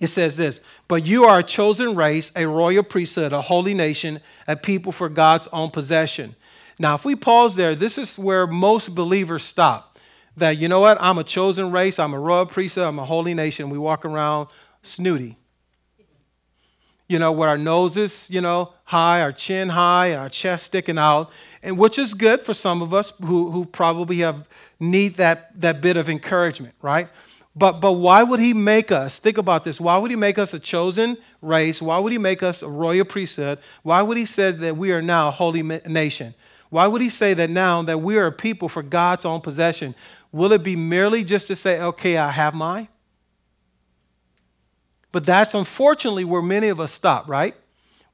It 0.00 0.06
says 0.06 0.36
this 0.36 0.60
But 0.86 1.04
you 1.04 1.24
are 1.24 1.40
a 1.40 1.42
chosen 1.42 1.96
race, 1.96 2.30
a 2.36 2.46
royal 2.46 2.84
priesthood, 2.84 3.32
a 3.32 3.42
holy 3.42 3.74
nation, 3.74 4.20
a 4.46 4.54
people 4.54 4.92
for 4.92 5.08
God's 5.08 5.48
own 5.48 5.70
possession. 5.70 6.36
Now, 6.78 6.94
if 6.94 7.04
we 7.04 7.16
pause 7.16 7.56
there, 7.56 7.74
this 7.74 7.98
is 7.98 8.16
where 8.16 8.46
most 8.46 8.94
believers 8.94 9.42
stop. 9.42 9.98
That, 10.36 10.58
you 10.58 10.68
know 10.68 10.78
what, 10.78 10.96
I'm 11.00 11.18
a 11.18 11.24
chosen 11.24 11.72
race, 11.72 11.98
I'm 11.98 12.14
a 12.14 12.20
royal 12.20 12.46
priesthood, 12.46 12.84
I'm 12.84 13.00
a 13.00 13.04
holy 13.04 13.34
nation. 13.34 13.68
We 13.68 13.78
walk 13.78 14.04
around 14.04 14.46
snooty. 14.82 15.36
You 17.10 17.18
know, 17.18 17.32
with 17.32 17.48
our 17.48 17.58
noses, 17.58 18.28
you 18.30 18.40
know, 18.40 18.72
high, 18.84 19.20
our 19.20 19.32
chin 19.32 19.68
high, 19.68 20.14
our 20.14 20.28
chest 20.28 20.66
sticking 20.66 20.96
out, 20.96 21.32
and 21.60 21.76
which 21.76 21.98
is 21.98 22.14
good 22.14 22.40
for 22.40 22.54
some 22.54 22.82
of 22.82 22.94
us 22.94 23.12
who, 23.20 23.50
who 23.50 23.64
probably 23.64 24.18
have 24.18 24.46
need 24.78 25.16
that, 25.16 25.60
that 25.60 25.80
bit 25.80 25.96
of 25.96 26.08
encouragement, 26.08 26.72
right? 26.80 27.08
But, 27.56 27.80
but 27.80 27.94
why 27.94 28.22
would 28.22 28.38
he 28.38 28.54
make 28.54 28.92
us, 28.92 29.18
think 29.18 29.38
about 29.38 29.64
this, 29.64 29.80
why 29.80 29.98
would 29.98 30.12
he 30.12 30.16
make 30.16 30.38
us 30.38 30.54
a 30.54 30.60
chosen 30.60 31.16
race? 31.42 31.82
Why 31.82 31.98
would 31.98 32.12
he 32.12 32.18
make 32.18 32.44
us 32.44 32.62
a 32.62 32.68
royal 32.68 33.04
priesthood? 33.04 33.58
Why 33.82 34.02
would 34.02 34.16
he 34.16 34.24
say 34.24 34.52
that 34.52 34.76
we 34.76 34.92
are 34.92 35.02
now 35.02 35.28
a 35.28 35.32
holy 35.32 35.62
nation? 35.62 36.32
Why 36.68 36.86
would 36.86 37.02
he 37.02 37.10
say 37.10 37.34
that 37.34 37.50
now 37.50 37.82
that 37.82 37.98
we 37.98 38.18
are 38.18 38.26
a 38.26 38.32
people 38.32 38.68
for 38.68 38.84
God's 38.84 39.24
own 39.24 39.40
possession? 39.40 39.96
Will 40.30 40.52
it 40.52 40.62
be 40.62 40.76
merely 40.76 41.24
just 41.24 41.48
to 41.48 41.56
say, 41.56 41.80
okay, 41.80 42.18
I 42.18 42.30
have 42.30 42.54
mine? 42.54 42.86
But 45.12 45.26
that's 45.26 45.54
unfortunately 45.54 46.24
where 46.24 46.42
many 46.42 46.68
of 46.68 46.80
us 46.80 46.92
stop, 46.92 47.28
right? 47.28 47.54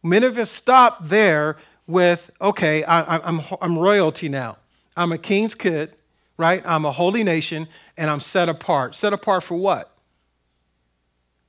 Many 0.03 0.27
of 0.27 0.39
us 0.39 0.51
stop 0.51 0.99
there 1.03 1.57
with, 1.87 2.31
okay, 2.41 2.85
I, 2.85 3.17
I'm, 3.19 3.41
I'm 3.61 3.79
royalty 3.79 4.29
now. 4.29 4.57
I'm 4.97 5.13
a 5.13 5.19
king's 5.19 5.55
kid, 5.55 5.95
right? 6.37 6.63
I'm 6.67 6.85
a 6.85 6.93
holy 6.93 7.23
nation 7.23 7.69
and 7.97 8.11
I'm 8.11 8.21
set 8.21 8.49
apart. 8.49 8.95
Set 8.95 9.13
apart 9.13 9.43
for 9.43 9.57
what? 9.57 9.93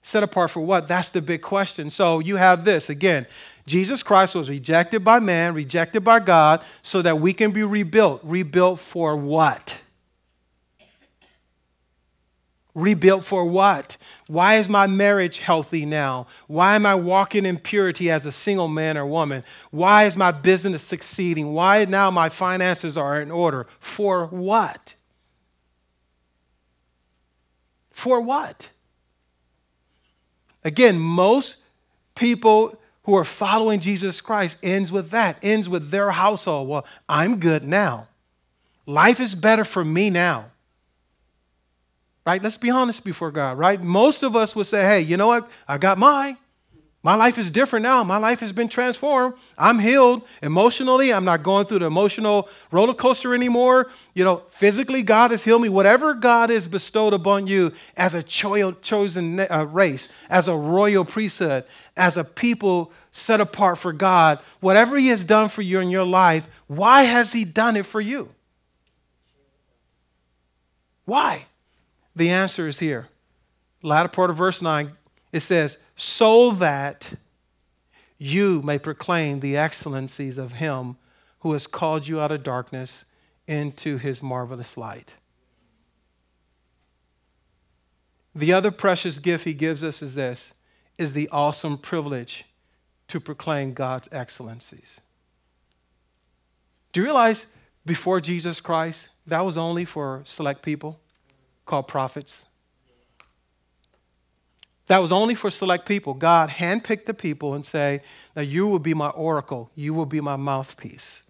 Set 0.01 0.23
apart 0.23 0.51
for 0.51 0.61
what? 0.61 0.87
That's 0.87 1.09
the 1.09 1.21
big 1.21 1.41
question. 1.41 1.89
So 1.89 2.19
you 2.19 2.35
have 2.37 2.65
this 2.65 2.89
again. 2.89 3.25
Jesus 3.65 4.01
Christ 4.01 4.35
was 4.35 4.49
rejected 4.49 5.03
by 5.03 5.19
man, 5.19 5.53
rejected 5.53 6.01
by 6.01 6.19
God, 6.19 6.61
so 6.81 7.01
that 7.01 7.19
we 7.19 7.33
can 7.33 7.51
be 7.51 7.63
rebuilt. 7.63 8.21
Rebuilt 8.23 8.79
for 8.79 9.17
what? 9.17 9.81
Rebuilt 12.73 13.25
for 13.25 13.43
what? 13.45 13.97
Why 14.27 14.55
is 14.55 14.67
my 14.67 14.87
marriage 14.87 15.39
healthy 15.39 15.85
now? 15.85 16.27
Why 16.47 16.75
am 16.75 16.85
I 16.85 16.95
walking 16.95 17.45
in 17.45 17.59
purity 17.59 18.11
as 18.11 18.25
a 18.25 18.31
single 18.31 18.67
man 18.67 18.97
or 18.97 19.05
woman? 19.05 19.43
Why 19.71 20.05
is 20.05 20.17
my 20.17 20.31
business 20.31 20.83
succeeding? 20.83 21.53
Why 21.53 21.85
now 21.85 22.11
my 22.11 22.27
finances 22.27 22.97
are 22.97 23.21
in 23.21 23.31
order? 23.31 23.67
For 23.79 24.25
what? 24.25 24.95
For 27.91 28.19
what? 28.19 28.69
Again, 30.63 30.99
most 30.99 31.57
people 32.13 32.77
who 33.03 33.15
are 33.15 33.23
following 33.23 33.79
Jesus 33.79 34.19
Christ 34.19 34.57
ends 34.61 34.91
with 34.91 35.11
that, 35.11 35.37
ends 35.41 35.69
with 35.69 35.91
their 35.91 36.11
household. 36.11 36.67
Well, 36.67 36.85
I'm 37.07 37.39
good 37.39 37.63
now. 37.63 38.09
Life 38.85 39.21
is 39.21 39.33
better 39.33 39.63
for 39.63 39.85
me 39.85 40.09
now. 40.09 40.51
Right? 42.27 42.43
Let's 42.43 42.57
be 42.57 42.69
honest 42.69 43.05
before 43.05 43.31
God, 43.31 43.57
right? 43.57 43.81
Most 43.81 44.21
of 44.21 44.35
us 44.35 44.53
would 44.53 44.67
say, 44.67 44.81
hey, 44.81 44.99
you 44.99 45.15
know 45.15 45.27
what? 45.27 45.49
I 45.65 45.77
got 45.77 45.97
mine. 45.97 46.35
My 47.01 47.15
life 47.15 47.37
is 47.37 47.49
different 47.49 47.83
now. 47.83 48.03
My 48.03 48.17
life 48.17 48.41
has 48.41 48.51
been 48.51 48.67
transformed. 48.67 49.35
I'm 49.57 49.79
healed 49.79 50.23
emotionally. 50.41 51.13
I'm 51.13 51.23
not 51.23 51.41
going 51.41 51.67
through 51.67 51.79
the 51.79 51.85
emotional 51.85 52.49
roller 52.69 52.93
coaster 52.93 53.33
anymore. 53.33 53.89
You 54.13 54.25
know, 54.25 54.43
physically, 54.49 55.03
God 55.03 55.31
has 55.31 55.45
healed 55.45 55.61
me. 55.61 55.69
Whatever 55.69 56.13
God 56.13 56.49
has 56.49 56.67
bestowed 56.67 57.13
upon 57.13 57.47
you 57.47 57.71
as 57.95 58.13
a 58.13 58.23
cho- 58.23 58.73
chosen 58.73 59.39
uh, 59.39 59.65
race, 59.71 60.09
as 60.29 60.49
a 60.49 60.53
royal 60.53 61.05
priesthood, 61.05 61.63
as 61.95 62.17
a 62.17 62.25
people 62.25 62.91
set 63.09 63.39
apart 63.39 63.77
for 63.77 63.93
God, 63.93 64.39
whatever 64.59 64.97
He 64.97 65.07
has 65.07 65.23
done 65.23 65.47
for 65.47 65.61
you 65.61 65.79
in 65.79 65.89
your 65.89 66.03
life, 66.03 66.49
why 66.67 67.03
has 67.03 67.31
He 67.31 67.45
done 67.45 67.77
it 67.77 67.85
for 67.85 68.01
you? 68.01 68.27
Why? 71.05 71.45
The 72.17 72.31
answer 72.31 72.67
is 72.67 72.79
here. 72.79 73.09
Latter 73.83 74.09
part 74.09 74.31
of 74.31 74.37
verse 74.37 74.59
9, 74.59 74.91
it 75.31 75.41
says, 75.41 75.77
so 75.95 76.49
that 76.49 77.13
you 78.17 78.63
may 78.63 78.79
proclaim 78.79 79.39
the 79.39 79.55
excellencies 79.55 80.39
of 80.39 80.53
him 80.53 80.97
who 81.41 81.53
has 81.53 81.67
called 81.67 82.07
you 82.07 82.19
out 82.19 82.31
of 82.31 82.41
darkness 82.41 83.05
into 83.45 83.99
his 83.99 84.23
marvelous 84.23 84.77
light. 84.77 85.13
The 88.33 88.51
other 88.51 88.71
precious 88.71 89.19
gift 89.19 89.45
he 89.45 89.53
gives 89.53 89.83
us 89.83 90.01
is 90.01 90.15
this 90.15 90.55
is 90.97 91.13
the 91.13 91.29
awesome 91.29 91.77
privilege 91.77 92.45
to 93.09 93.19
proclaim 93.19 93.75
God's 93.75 94.09
excellencies. 94.11 95.01
Do 96.93 97.01
you 97.01 97.05
realize 97.05 97.53
before 97.85 98.19
Jesus 98.19 98.59
Christ, 98.59 99.09
that 99.27 99.45
was 99.45 99.55
only 99.55 99.85
for 99.85 100.23
select 100.25 100.63
people 100.63 100.99
called 101.67 101.87
prophets? 101.87 102.45
That 104.87 104.99
was 104.99 105.11
only 105.11 105.35
for 105.35 105.51
select 105.51 105.85
people. 105.85 106.13
God 106.13 106.49
handpicked 106.49 107.05
the 107.05 107.13
people 107.13 107.53
and 107.53 107.65
say, 107.65 108.01
"Now 108.35 108.41
you 108.41 108.67
will 108.67 108.79
be 108.79 108.93
my 108.93 109.09
oracle. 109.09 109.69
You 109.75 109.93
will 109.93 110.05
be 110.05 110.21
my 110.21 110.37
mouthpiece." 110.37 111.23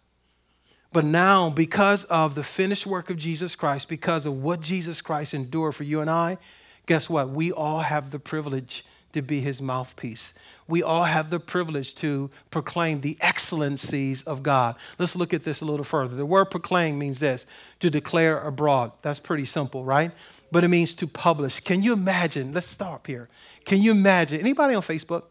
But 0.93 1.03
now, 1.03 1.49
because 1.49 2.05
of 2.05 2.35
the 2.35 2.43
finished 2.43 2.85
work 2.85 3.09
of 3.09 3.17
Jesus 3.17 3.55
Christ, 3.55 3.89
because 3.89 4.25
of 4.25 4.41
what 4.41 4.61
Jesus 4.61 5.01
Christ 5.01 5.33
endured 5.33 5.75
for 5.75 5.83
you 5.83 5.99
and 6.01 6.09
I, 6.09 6.37
guess 6.85 7.09
what? 7.09 7.29
We 7.29 7.51
all 7.51 7.81
have 7.81 8.11
the 8.11 8.19
privilege 8.19 8.85
to 9.11 9.21
be 9.21 9.41
his 9.41 9.61
mouthpiece. 9.61 10.33
We 10.67 10.83
all 10.83 11.03
have 11.03 11.29
the 11.29 11.39
privilege 11.39 11.95
to 11.95 12.29
proclaim 12.51 12.99
the 12.99 13.17
excellencies 13.21 14.21
of 14.23 14.43
God. 14.43 14.75
Let's 14.99 15.15
look 15.15 15.33
at 15.33 15.43
this 15.43 15.61
a 15.61 15.65
little 15.65 15.85
further. 15.85 16.15
The 16.15 16.25
word 16.25 16.45
proclaim 16.45 16.99
means 16.99 17.19
this 17.19 17.45
to 17.79 17.89
declare 17.89 18.39
abroad. 18.41 18.91
That's 19.01 19.19
pretty 19.19 19.45
simple, 19.45 19.85
right? 19.85 20.11
But 20.51 20.63
it 20.63 20.67
means 20.67 20.93
to 20.95 21.07
publish. 21.07 21.59
Can 21.61 21.83
you 21.83 21.93
imagine? 21.93 22.53
Let's 22.53 22.67
stop 22.67 23.07
here. 23.07 23.29
Can 23.65 23.81
you 23.81 23.91
imagine? 23.91 24.39
Anybody 24.39 24.75
on 24.75 24.81
Facebook? 24.81 25.23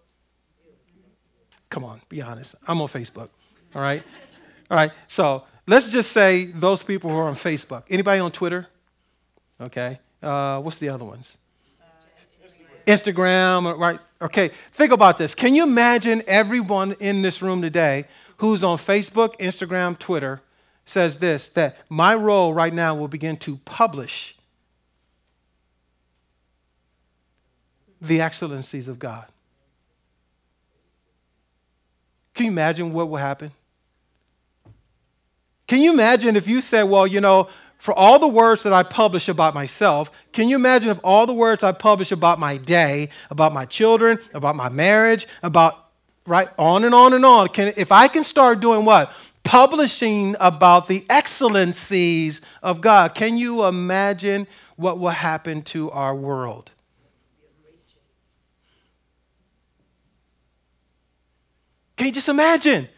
Come 1.69 1.85
on, 1.85 2.01
be 2.09 2.23
honest. 2.23 2.55
I'm 2.67 2.81
on 2.81 2.89
Facebook. 2.89 3.29
All 3.75 3.83
right? 3.83 4.03
All 4.71 4.77
right. 4.77 4.91
So 5.09 5.45
let's 5.67 5.91
just 5.91 6.13
say 6.13 6.45
those 6.45 6.83
people 6.83 7.11
who 7.11 7.17
are 7.17 7.29
on 7.29 7.35
Facebook. 7.35 7.83
Anybody 7.91 8.21
on 8.21 8.33
Twitter? 8.33 8.67
Okay. 9.61 9.99
Uh, 10.23 10.61
what's 10.61 10.79
the 10.79 10.89
other 10.89 11.05
ones? 11.05 11.39
Instagram, 12.87 13.79
right? 13.79 13.99
Okay, 14.21 14.51
think 14.73 14.93
about 14.93 15.19
this. 15.19 15.35
Can 15.35 15.55
you 15.55 15.63
imagine 15.63 16.23
everyone 16.27 16.97
in 17.01 17.23
this 17.23 17.43
room 17.43 17.61
today 17.61 18.05
who's 18.39 18.65
on 18.65 18.79
Facebook, 18.79 19.37
Instagram, 19.39 19.99
Twitter 19.99 20.41
says 20.87 21.19
this 21.19 21.49
that 21.51 21.77
my 21.89 22.15
role 22.15 22.55
right 22.55 22.73
now 22.73 22.95
will 22.95 23.09
begin 23.09 23.37
to 23.37 23.57
publish 23.59 24.37
the 28.01 28.21
excellencies 28.21 28.89
of 28.89 28.99
God. 28.99 29.27
Can 32.35 32.47
you 32.47 32.53
imagine 32.53 32.93
what 32.93 33.09
will 33.09 33.17
happen? 33.17 33.51
Can 35.67 35.81
you 35.81 35.93
imagine 35.93 36.37
if 36.37 36.47
you 36.47 36.61
said, 36.61 36.85
well, 36.85 37.07
you 37.07 37.21
know, 37.21 37.49
for 37.79 37.95
all 37.95 38.19
the 38.19 38.29
words 38.29 38.63
that 38.63 38.73
I 38.73 38.83
publish 38.83 39.29
about 39.29 39.55
myself, 39.55 40.11
can 40.33 40.49
you 40.49 40.57
imagine 40.57 40.89
if 40.91 40.99
all 41.05 41.27
the 41.27 41.35
words 41.35 41.63
I 41.63 41.73
publish 41.73 42.11
about 42.11 42.39
my 42.39 42.57
day, 42.57 43.11
about 43.31 43.53
my 43.53 43.65
children, 43.65 44.19
about 44.35 44.57
my 44.57 44.69
marriage, 44.69 45.27
about 45.43 45.87
right 46.27 46.49
on 46.59 46.85
and 46.85 46.95
on 46.95 47.13
and 47.13 47.25
on, 47.25 47.49
can 47.49 47.73
if 47.77 47.93
I 47.93 48.09
can 48.09 48.25
start 48.25 48.61
doing 48.61 48.85
what? 48.85 49.13
Publishing 49.45 50.35
about 50.41 50.89
the 50.89 51.05
excellencies 51.09 52.41
of 52.63 52.81
God. 52.81 53.15
Can 53.15 53.37
you 53.37 53.65
imagine 53.65 54.47
what 54.75 54.99
will 54.99 55.11
happen 55.11 55.63
to 55.63 55.91
our 55.93 56.15
world? 56.15 56.73
Can 61.97 62.09
you 62.09 62.13
just 62.13 62.29
imagine? 62.29 62.89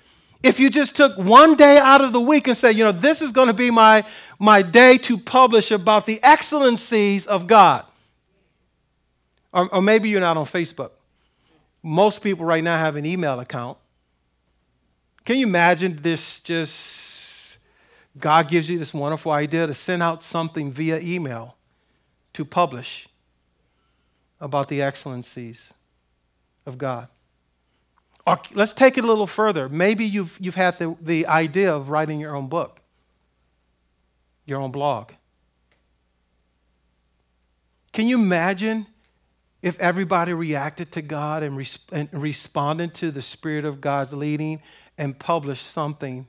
If 0.42 0.60
you 0.60 0.70
just 0.70 0.94
took 0.94 1.16
one 1.16 1.56
day 1.56 1.78
out 1.78 2.00
of 2.00 2.12
the 2.12 2.20
week 2.20 2.46
and 2.46 2.56
said, 2.56 2.76
you 2.76 2.84
know, 2.84 2.92
this 2.92 3.20
is 3.20 3.32
going 3.32 3.48
to 3.48 3.54
be 3.54 3.70
my, 3.70 4.04
my 4.38 4.62
day 4.62 4.96
to 4.98 5.18
publish 5.18 5.70
about 5.70 6.06
the 6.06 6.20
excellencies 6.22 7.26
of 7.26 7.46
God. 7.46 7.84
Or, 9.52 9.74
or 9.74 9.82
maybe 9.82 10.08
you're 10.08 10.20
not 10.20 10.36
on 10.36 10.46
Facebook. 10.46 10.90
Most 11.82 12.22
people 12.22 12.44
right 12.44 12.62
now 12.62 12.78
have 12.78 12.96
an 12.96 13.04
email 13.04 13.40
account. 13.40 13.78
Can 15.24 15.36
you 15.36 15.46
imagine 15.46 15.98
this 16.02 16.38
just, 16.38 17.58
God 18.18 18.48
gives 18.48 18.70
you 18.70 18.78
this 18.78 18.94
wonderful 18.94 19.32
idea 19.32 19.66
to 19.66 19.74
send 19.74 20.02
out 20.02 20.22
something 20.22 20.70
via 20.70 21.00
email 21.00 21.56
to 22.34 22.44
publish 22.44 23.08
about 24.40 24.68
the 24.68 24.82
excellencies 24.82 25.74
of 26.64 26.78
God? 26.78 27.08
Or 28.28 28.40
let's 28.54 28.72
take 28.72 28.98
it 28.98 29.04
a 29.04 29.06
little 29.06 29.26
further. 29.26 29.68
Maybe 29.68 30.04
you've, 30.04 30.36
you've 30.40 30.54
had 30.54 30.78
the, 30.78 30.96
the 31.00 31.26
idea 31.26 31.74
of 31.74 31.88
writing 31.88 32.20
your 32.20 32.36
own 32.36 32.48
book, 32.48 32.80
your 34.44 34.60
own 34.60 34.70
blog. 34.70 35.12
Can 37.92 38.06
you 38.06 38.18
imagine 38.18 38.86
if 39.62 39.78
everybody 39.80 40.32
reacted 40.32 40.92
to 40.92 41.02
God 41.02 41.42
and, 41.42 41.56
res- 41.56 41.84
and 41.90 42.08
responded 42.12 42.94
to 42.94 43.10
the 43.10 43.22
Spirit 43.22 43.64
of 43.64 43.80
God's 43.80 44.12
leading 44.12 44.62
and 44.96 45.18
published 45.18 45.66
something 45.66 46.28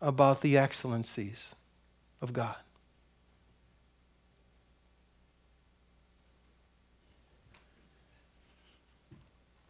about 0.00 0.40
the 0.42 0.58
excellencies 0.58 1.54
of 2.20 2.32
God? 2.32 2.56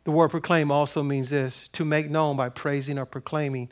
The 0.05 0.11
word 0.11 0.31
proclaim 0.31 0.71
also 0.71 1.03
means 1.03 1.31
this 1.31 1.69
to 1.73 1.85
make 1.85 2.11
known 2.11 2.37
by 2.37 2.49
praising 2.49 2.99
or 2.99 3.07
proclaiming 3.07 3.71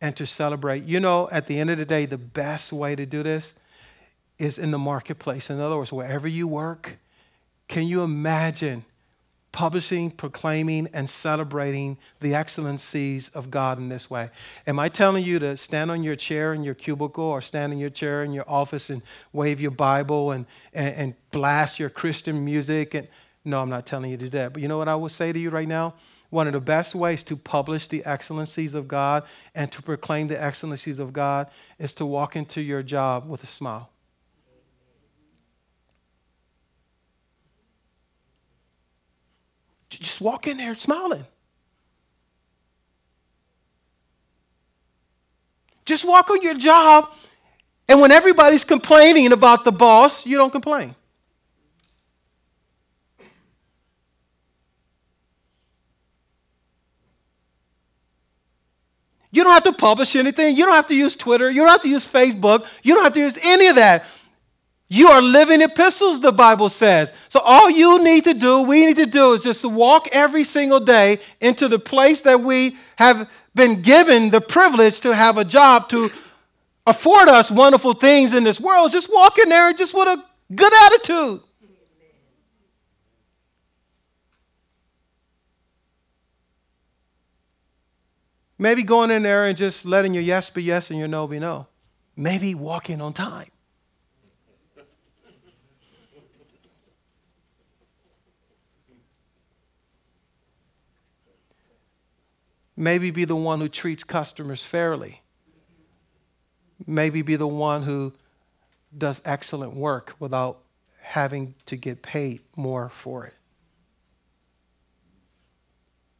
and 0.00 0.14
to 0.16 0.26
celebrate. 0.26 0.84
You 0.84 1.00
know, 1.00 1.28
at 1.30 1.46
the 1.46 1.58
end 1.58 1.70
of 1.70 1.78
the 1.78 1.84
day, 1.84 2.06
the 2.06 2.18
best 2.18 2.72
way 2.72 2.94
to 2.94 3.06
do 3.06 3.22
this 3.22 3.58
is 4.38 4.58
in 4.58 4.70
the 4.70 4.78
marketplace. 4.78 5.48
In 5.48 5.60
other 5.60 5.76
words, 5.76 5.92
wherever 5.92 6.28
you 6.28 6.46
work, 6.46 6.98
can 7.68 7.84
you 7.84 8.02
imagine 8.02 8.84
publishing, 9.52 10.10
proclaiming, 10.10 10.88
and 10.92 11.08
celebrating 11.08 11.96
the 12.20 12.34
excellencies 12.34 13.28
of 13.30 13.50
God 13.50 13.78
in 13.78 13.88
this 13.88 14.10
way? 14.10 14.30
Am 14.66 14.78
I 14.78 14.88
telling 14.88 15.24
you 15.24 15.38
to 15.38 15.56
stand 15.56 15.90
on 15.90 16.02
your 16.02 16.16
chair 16.16 16.52
in 16.52 16.64
your 16.64 16.74
cubicle 16.74 17.24
or 17.24 17.40
stand 17.40 17.72
in 17.72 17.78
your 17.78 17.90
chair 17.90 18.24
in 18.24 18.32
your 18.32 18.48
office 18.48 18.90
and 18.90 19.02
wave 19.32 19.60
your 19.60 19.70
Bible 19.70 20.32
and, 20.32 20.46
and, 20.74 20.94
and 20.96 21.14
blast 21.30 21.78
your 21.78 21.90
Christian 21.90 22.44
music? 22.44 22.94
And, 22.94 23.08
no, 23.44 23.60
I'm 23.60 23.68
not 23.68 23.86
telling 23.86 24.10
you 24.10 24.16
to 24.16 24.24
do 24.24 24.30
that. 24.30 24.52
But 24.52 24.62
you 24.62 24.68
know 24.68 24.78
what 24.78 24.88
I 24.88 24.94
will 24.94 25.08
say 25.08 25.32
to 25.32 25.38
you 25.38 25.50
right 25.50 25.68
now? 25.68 25.94
One 26.30 26.46
of 26.46 26.52
the 26.52 26.60
best 26.60 26.94
ways 26.94 27.22
to 27.24 27.36
publish 27.36 27.88
the 27.88 28.04
excellencies 28.04 28.74
of 28.74 28.88
God 28.88 29.24
and 29.54 29.70
to 29.72 29.82
proclaim 29.82 30.28
the 30.28 30.42
excellencies 30.42 30.98
of 30.98 31.12
God 31.12 31.48
is 31.78 31.92
to 31.94 32.06
walk 32.06 32.36
into 32.36 32.62
your 32.62 32.82
job 32.82 33.28
with 33.28 33.42
a 33.42 33.46
smile. 33.46 33.90
Just 39.90 40.20
walk 40.20 40.46
in 40.46 40.56
there 40.56 40.74
smiling. 40.76 41.24
Just 45.84 46.04
walk 46.06 46.30
on 46.30 46.40
your 46.42 46.54
job, 46.54 47.12
and 47.88 48.00
when 48.00 48.12
everybody's 48.12 48.64
complaining 48.64 49.32
about 49.32 49.64
the 49.64 49.72
boss, 49.72 50.24
you 50.24 50.38
don't 50.38 50.52
complain. 50.52 50.94
You 59.32 59.42
don't 59.42 59.52
have 59.52 59.64
to 59.64 59.72
publish 59.72 60.14
anything. 60.14 60.56
You 60.56 60.66
don't 60.66 60.74
have 60.74 60.88
to 60.88 60.94
use 60.94 61.14
Twitter. 61.14 61.50
You 61.50 61.62
don't 61.62 61.70
have 61.70 61.82
to 61.82 61.88
use 61.88 62.06
Facebook. 62.06 62.66
You 62.82 62.94
don't 62.94 63.02
have 63.02 63.14
to 63.14 63.20
use 63.20 63.38
any 63.42 63.66
of 63.66 63.76
that. 63.76 64.04
You 64.88 65.08
are 65.08 65.22
living 65.22 65.62
epistles, 65.62 66.20
the 66.20 66.32
Bible 66.32 66.68
says. 66.68 67.14
So 67.30 67.40
all 67.40 67.70
you 67.70 68.04
need 68.04 68.24
to 68.24 68.34
do, 68.34 68.60
we 68.60 68.84
need 68.84 68.96
to 68.96 69.06
do, 69.06 69.32
is 69.32 69.42
just 69.42 69.62
to 69.62 69.70
walk 69.70 70.06
every 70.12 70.44
single 70.44 70.80
day 70.80 71.18
into 71.40 71.66
the 71.66 71.78
place 71.78 72.20
that 72.22 72.42
we 72.42 72.76
have 72.96 73.30
been 73.54 73.80
given 73.80 74.28
the 74.28 74.42
privilege 74.42 75.00
to 75.00 75.14
have 75.14 75.38
a 75.38 75.44
job 75.44 75.88
to 75.88 76.10
afford 76.86 77.28
us 77.28 77.50
wonderful 77.50 77.94
things 77.94 78.34
in 78.34 78.44
this 78.44 78.60
world. 78.60 78.92
Just 78.92 79.10
walk 79.10 79.38
in 79.38 79.48
there 79.48 79.72
just 79.72 79.94
with 79.94 80.08
a 80.08 80.22
good 80.54 80.72
attitude. 80.84 81.40
Maybe 88.62 88.84
going 88.84 89.10
in 89.10 89.24
there 89.24 89.46
and 89.46 89.56
just 89.56 89.84
letting 89.84 90.14
your 90.14 90.22
yes 90.22 90.48
be 90.48 90.62
yes 90.62 90.88
and 90.90 90.96
your 90.96 91.08
no 91.08 91.26
be 91.26 91.40
no. 91.40 91.66
Maybe 92.16 92.54
walking 92.54 93.00
on 93.00 93.12
time. 93.12 93.48
Maybe 102.76 103.10
be 103.10 103.24
the 103.24 103.34
one 103.34 103.60
who 103.60 103.68
treats 103.68 104.04
customers 104.04 104.62
fairly. 104.62 105.22
Maybe 106.86 107.22
be 107.22 107.34
the 107.34 107.48
one 107.48 107.82
who 107.82 108.12
does 108.96 109.20
excellent 109.24 109.74
work 109.74 110.14
without 110.20 110.60
having 111.00 111.56
to 111.66 111.74
get 111.74 112.00
paid 112.00 112.42
more 112.54 112.88
for 112.90 113.26
it. 113.26 113.34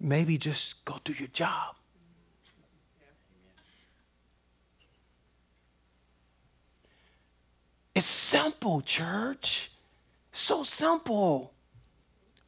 Maybe 0.00 0.38
just 0.38 0.84
go 0.84 0.96
do 1.04 1.12
your 1.12 1.28
job. 1.28 1.76
It's 7.94 8.06
simple, 8.06 8.80
church. 8.80 9.70
So 10.32 10.62
simple. 10.62 11.52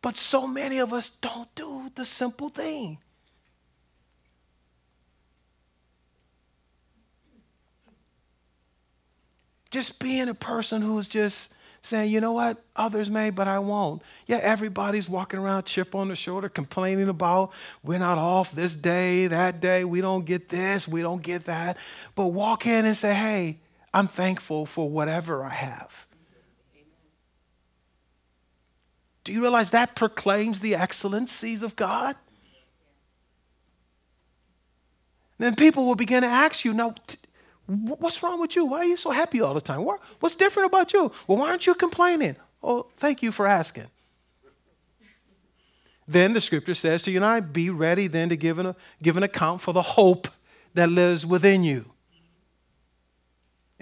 But 0.01 0.17
so 0.17 0.47
many 0.47 0.79
of 0.79 0.93
us 0.93 1.11
don't 1.11 1.53
do 1.55 1.91
the 1.95 2.05
simple 2.05 2.49
thing. 2.49 2.99
Just 9.71 9.99
being 9.99 10.29
a 10.29 10.35
person 10.35 10.83
who's 10.83 11.09
just 11.09 11.55
saying, 11.85 12.11
you 12.11 12.21
know 12.21 12.33
what, 12.33 12.63
others 12.77 13.11
may, 13.11 13.29
but 13.29 13.47
I 13.47 13.59
won't. 13.59 14.03
Yeah, 14.27 14.39
everybody's 14.39 15.09
walking 15.09 15.39
around, 15.39 15.65
chip 15.65 15.95
on 15.95 16.09
the 16.09 16.17
shoulder, 16.17 16.49
complaining 16.49 17.09
about 17.09 17.53
we're 17.83 17.99
not 17.99 18.17
off 18.17 18.53
this 18.53 18.75
day, 18.75 19.27
that 19.27 19.61
day, 19.61 19.85
we 19.85 20.01
don't 20.01 20.25
get 20.25 20.49
this, 20.49 20.89
we 20.89 21.03
don't 21.03 21.23
get 21.23 21.45
that. 21.45 21.77
But 22.15 22.29
walk 22.29 22.67
in 22.67 22.87
and 22.87 22.97
say, 22.97 23.15
hey, 23.15 23.59
I'm 23.95 24.09
thankful 24.09 24.67
for 24.67 24.91
whatever 24.91 25.45
I 25.45 25.51
have. 25.51 26.07
Do 29.23 29.33
you 29.33 29.41
realize 29.41 29.71
that 29.71 29.95
proclaims 29.95 30.61
the 30.61 30.75
excellencies 30.75 31.63
of 31.63 31.77
God? 31.77 32.17
Then 35.39 35.55
people 35.55 35.87
will 35.87 35.95
begin 35.95 36.23
to 36.23 36.29
ask 36.29 36.65
you, 36.65 36.75
now, 36.75 36.95
what's 37.67 38.23
wrong 38.23 38.41
with 38.41 38.57
you? 38.57 38.67
Why 38.67 38.79
are 38.79 38.85
you 38.85 38.97
so 38.97 39.13
happy 39.13 39.41
all 39.41 39.55
the 39.55 39.61
time? 39.61 39.87
What's 40.21 40.37
different 40.37 40.67
about 40.67 40.93
you? 40.93 41.11
Well, 41.27 41.39
why 41.39 41.51
aren't 41.51 41.67
you 41.67 41.75
complaining? 41.75 42.37
Oh, 42.63 42.87
thank 42.97 43.23
you 43.23 43.31
for 43.31 43.47
asking. 43.47 43.87
Then 46.07 46.35
the 46.35 46.41
scripture 46.41 46.75
says 46.75 47.05
to 47.05 47.11
you 47.11 47.19
and 47.19 47.25
I, 47.25 47.41
be 47.41 47.71
ready 47.71 48.09
then 48.09 48.29
to 48.29 48.37
give 48.37 48.59
an, 48.59 48.75
give 49.03 49.17
an 49.17 49.23
account 49.23 49.61
for 49.61 49.73
the 49.73 49.83
hope 49.83 50.29
that 50.75 50.91
lives 50.91 51.25
within 51.25 51.65
you. 51.65 51.94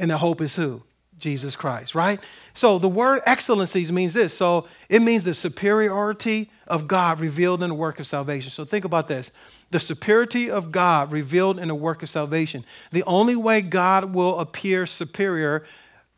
And 0.02 0.10
the 0.10 0.18
hope 0.18 0.40
is 0.40 0.56
who? 0.56 0.82
Jesus 1.16 1.54
Christ, 1.54 1.94
right? 1.94 2.18
So 2.54 2.80
the 2.80 2.88
word 2.88 3.22
excellencies 3.24 3.92
means 3.92 4.12
this. 4.12 4.36
So 4.36 4.66
it 4.88 5.00
means 5.00 5.22
the 5.22 5.32
superiority 5.32 6.50
of 6.66 6.88
God 6.88 7.20
revealed 7.20 7.62
in 7.62 7.68
the 7.68 7.74
work 7.76 8.00
of 8.00 8.08
salvation. 8.08 8.50
So 8.50 8.64
think 8.64 8.84
about 8.84 9.06
this 9.06 9.30
the 9.70 9.78
superiority 9.78 10.50
of 10.50 10.72
God 10.72 11.12
revealed 11.12 11.60
in 11.60 11.68
the 11.68 11.74
work 11.76 12.02
of 12.02 12.10
salvation. 12.10 12.64
The 12.90 13.04
only 13.04 13.36
way 13.36 13.62
God 13.62 14.12
will 14.12 14.40
appear 14.40 14.86
superior, 14.86 15.64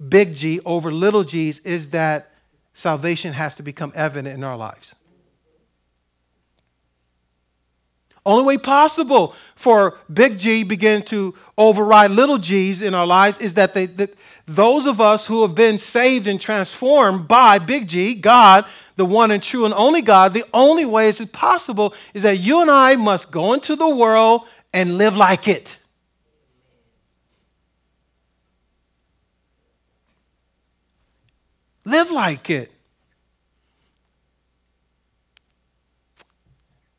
big 0.08 0.34
G, 0.34 0.60
over 0.64 0.90
little 0.90 1.22
g's, 1.22 1.58
is 1.58 1.90
that 1.90 2.30
salvation 2.72 3.34
has 3.34 3.54
to 3.56 3.62
become 3.62 3.92
evident 3.94 4.34
in 4.34 4.42
our 4.42 4.56
lives. 4.56 4.94
Only 8.26 8.44
way 8.44 8.58
possible 8.58 9.34
for 9.54 9.98
big 10.12 10.38
G 10.38 10.64
begin 10.64 11.02
to 11.04 11.34
override 11.56 12.10
little 12.10 12.38
g's 12.38 12.82
in 12.82 12.94
our 12.94 13.06
lives 13.06 13.38
is 13.38 13.54
that 13.54 13.74
they, 13.74 13.86
that 13.86 14.14
those 14.46 14.86
of 14.86 15.00
us 15.00 15.26
who 15.26 15.42
have 15.42 15.54
been 15.54 15.78
saved 15.78 16.26
and 16.26 16.40
transformed 16.40 17.28
by 17.28 17.58
big 17.58 17.88
G, 17.88 18.14
God, 18.14 18.64
the 18.96 19.06
one 19.06 19.30
and 19.30 19.42
true 19.42 19.64
and 19.64 19.74
only 19.74 20.02
God, 20.02 20.34
the 20.34 20.44
only 20.52 20.84
way 20.84 21.08
it's 21.08 21.24
possible 21.26 21.94
is 22.12 22.22
that 22.24 22.38
you 22.38 22.60
and 22.60 22.70
I 22.70 22.96
must 22.96 23.30
go 23.30 23.52
into 23.54 23.74
the 23.76 23.88
world 23.88 24.42
and 24.72 24.98
live 24.98 25.16
like 25.16 25.48
it. 25.48 25.78
Live 31.84 32.10
like 32.10 32.50
it. 32.50 32.73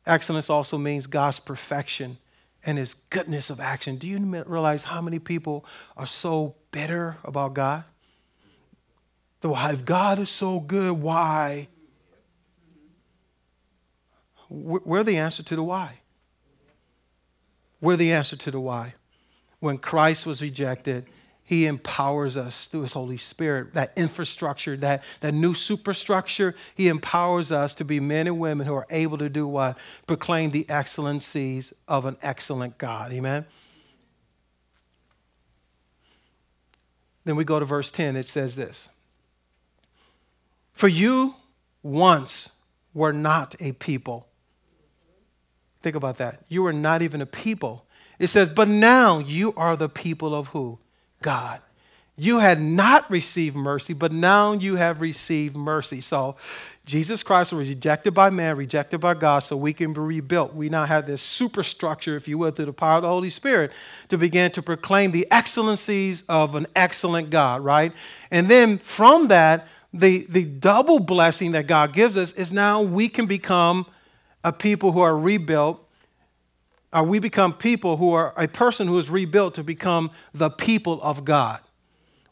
Excellence 0.06 0.48
also 0.48 0.78
means 0.78 1.06
God's 1.06 1.38
perfection 1.40 2.18
and 2.64 2.78
his 2.78 2.94
goodness 2.94 3.50
of 3.50 3.60
action. 3.60 3.96
Do 3.96 4.06
you 4.06 4.18
realize 4.46 4.84
how 4.84 5.00
many 5.00 5.18
people 5.18 5.64
are 5.96 6.06
so 6.06 6.54
bitter 6.70 7.16
about 7.24 7.54
God? 7.54 7.84
If 9.42 9.84
God 9.84 10.18
is 10.18 10.28
so 10.28 10.58
good, 10.60 10.92
why? 10.92 11.68
We're 14.48 15.04
the 15.04 15.18
answer 15.18 15.42
to 15.44 15.56
the 15.56 15.62
why. 15.62 16.00
We're 17.80 17.96
the 17.96 18.12
answer 18.12 18.36
to 18.36 18.50
the 18.50 18.60
why. 18.60 18.94
When 19.60 19.78
Christ 19.78 20.26
was 20.26 20.42
rejected, 20.42 21.06
he 21.46 21.66
empowers 21.66 22.36
us 22.36 22.66
through 22.66 22.82
His 22.82 22.92
Holy 22.92 23.16
Spirit, 23.16 23.74
that 23.74 23.92
infrastructure, 23.96 24.76
that, 24.78 25.04
that 25.20 25.32
new 25.32 25.54
superstructure. 25.54 26.56
He 26.74 26.88
empowers 26.88 27.52
us 27.52 27.72
to 27.74 27.84
be 27.84 28.00
men 28.00 28.26
and 28.26 28.40
women 28.40 28.66
who 28.66 28.74
are 28.74 28.86
able 28.90 29.16
to 29.18 29.28
do 29.28 29.46
what? 29.46 29.78
Proclaim 30.08 30.50
the 30.50 30.68
excellencies 30.68 31.72
of 31.86 32.04
an 32.04 32.16
excellent 32.20 32.78
God. 32.78 33.12
Amen? 33.12 33.46
Then 37.24 37.36
we 37.36 37.44
go 37.44 37.60
to 37.60 37.64
verse 37.64 37.92
10. 37.92 38.16
It 38.16 38.26
says 38.26 38.56
this 38.56 38.88
For 40.72 40.88
you 40.88 41.36
once 41.84 42.60
were 42.92 43.12
not 43.12 43.54
a 43.60 43.70
people. 43.70 44.26
Think 45.80 45.94
about 45.94 46.16
that. 46.16 46.42
You 46.48 46.64
were 46.64 46.72
not 46.72 47.02
even 47.02 47.22
a 47.22 47.26
people. 47.26 47.86
It 48.18 48.26
says, 48.26 48.50
But 48.50 48.66
now 48.66 49.20
you 49.20 49.54
are 49.56 49.76
the 49.76 49.88
people 49.88 50.34
of 50.34 50.48
who? 50.48 50.80
God. 51.22 51.60
You 52.18 52.38
had 52.38 52.60
not 52.60 53.10
received 53.10 53.56
mercy, 53.56 53.92
but 53.92 54.10
now 54.10 54.52
you 54.52 54.76
have 54.76 55.02
received 55.02 55.54
mercy. 55.54 56.00
So 56.00 56.36
Jesus 56.86 57.22
Christ 57.22 57.52
was 57.52 57.68
rejected 57.68 58.14
by 58.14 58.30
man, 58.30 58.56
rejected 58.56 59.00
by 59.00 59.12
God, 59.14 59.40
so 59.40 59.54
we 59.54 59.74
can 59.74 59.92
be 59.92 60.00
rebuilt. 60.00 60.54
We 60.54 60.70
now 60.70 60.86
have 60.86 61.06
this 61.06 61.20
superstructure, 61.20 62.16
if 62.16 62.26
you 62.26 62.38
will, 62.38 62.52
through 62.52 62.66
the 62.66 62.72
power 62.72 62.96
of 62.96 63.02
the 63.02 63.08
Holy 63.08 63.28
Spirit 63.28 63.70
to 64.08 64.16
begin 64.16 64.50
to 64.52 64.62
proclaim 64.62 65.10
the 65.10 65.26
excellencies 65.30 66.24
of 66.26 66.54
an 66.54 66.66
excellent 66.74 67.28
God, 67.28 67.62
right? 67.62 67.92
And 68.30 68.48
then 68.48 68.78
from 68.78 69.28
that, 69.28 69.68
the, 69.92 70.26
the 70.28 70.44
double 70.44 71.00
blessing 71.00 71.52
that 71.52 71.66
God 71.66 71.92
gives 71.92 72.16
us 72.16 72.32
is 72.32 72.50
now 72.50 72.80
we 72.80 73.08
can 73.08 73.26
become 73.26 73.84
a 74.42 74.52
people 74.52 74.92
who 74.92 75.00
are 75.00 75.16
rebuilt 75.16 75.85
or 76.92 77.02
we 77.02 77.18
become 77.18 77.52
people 77.52 77.96
who 77.96 78.12
are 78.12 78.32
a 78.36 78.48
person 78.48 78.86
who 78.86 78.98
is 78.98 79.10
rebuilt 79.10 79.54
to 79.54 79.64
become 79.64 80.10
the 80.32 80.50
people 80.50 81.00
of 81.02 81.24
God. 81.24 81.60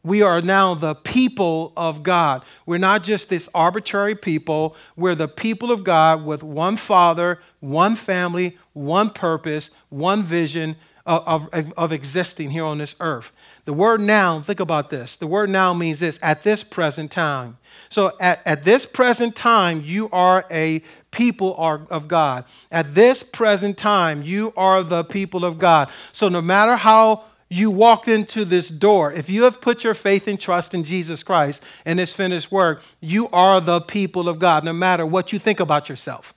We 0.04 0.20
are 0.20 0.42
now 0.42 0.74
the 0.74 0.94
people 0.94 1.72
of 1.76 2.02
God. 2.02 2.42
We're 2.66 2.78
not 2.78 3.02
just 3.02 3.30
this 3.30 3.48
arbitrary 3.54 4.14
people. 4.14 4.76
We're 4.96 5.14
the 5.14 5.28
people 5.28 5.72
of 5.72 5.82
God 5.82 6.26
with 6.26 6.42
one 6.42 6.76
Father, 6.76 7.40
one 7.60 7.96
family, 7.96 8.58
one 8.74 9.08
purpose, 9.08 9.70
one 9.88 10.22
vision 10.22 10.76
of, 11.06 11.48
of, 11.54 11.72
of, 11.76 11.92
existing 11.92 12.50
here 12.50 12.64
on 12.64 12.78
this 12.78 12.96
earth. 13.00 13.32
The 13.64 13.72
word 13.72 14.00
now, 14.00 14.40
think 14.40 14.60
about 14.60 14.90
this. 14.90 15.16
The 15.16 15.26
word 15.26 15.50
now 15.50 15.74
means 15.74 16.00
this 16.00 16.18
at 16.22 16.42
this 16.42 16.62
present 16.62 17.10
time. 17.10 17.58
So 17.88 18.12
at, 18.20 18.40
at 18.46 18.64
this 18.64 18.86
present 18.86 19.36
time, 19.36 19.82
you 19.82 20.08
are 20.12 20.44
a 20.50 20.82
people 21.14 21.54
are 21.56 21.86
of 21.88 22.08
God. 22.08 22.44
At 22.70 22.94
this 22.94 23.22
present 23.22 23.78
time, 23.78 24.22
you 24.22 24.52
are 24.56 24.82
the 24.82 25.04
people 25.04 25.44
of 25.44 25.58
God. 25.58 25.88
So 26.12 26.28
no 26.28 26.42
matter 26.42 26.76
how 26.76 27.24
you 27.48 27.70
walked 27.70 28.08
into 28.08 28.44
this 28.44 28.68
door, 28.68 29.12
if 29.12 29.30
you 29.30 29.44
have 29.44 29.60
put 29.60 29.84
your 29.84 29.94
faith 29.94 30.26
and 30.26 30.40
trust 30.40 30.74
in 30.74 30.82
Jesus 30.82 31.22
Christ 31.22 31.62
and 31.84 31.98
his 31.98 32.12
finished 32.12 32.50
work, 32.50 32.82
you 33.00 33.28
are 33.28 33.60
the 33.60 33.80
people 33.80 34.28
of 34.28 34.38
God, 34.38 34.64
no 34.64 34.72
matter 34.72 35.06
what 35.06 35.32
you 35.32 35.38
think 35.38 35.60
about 35.60 35.88
yourself. 35.88 36.34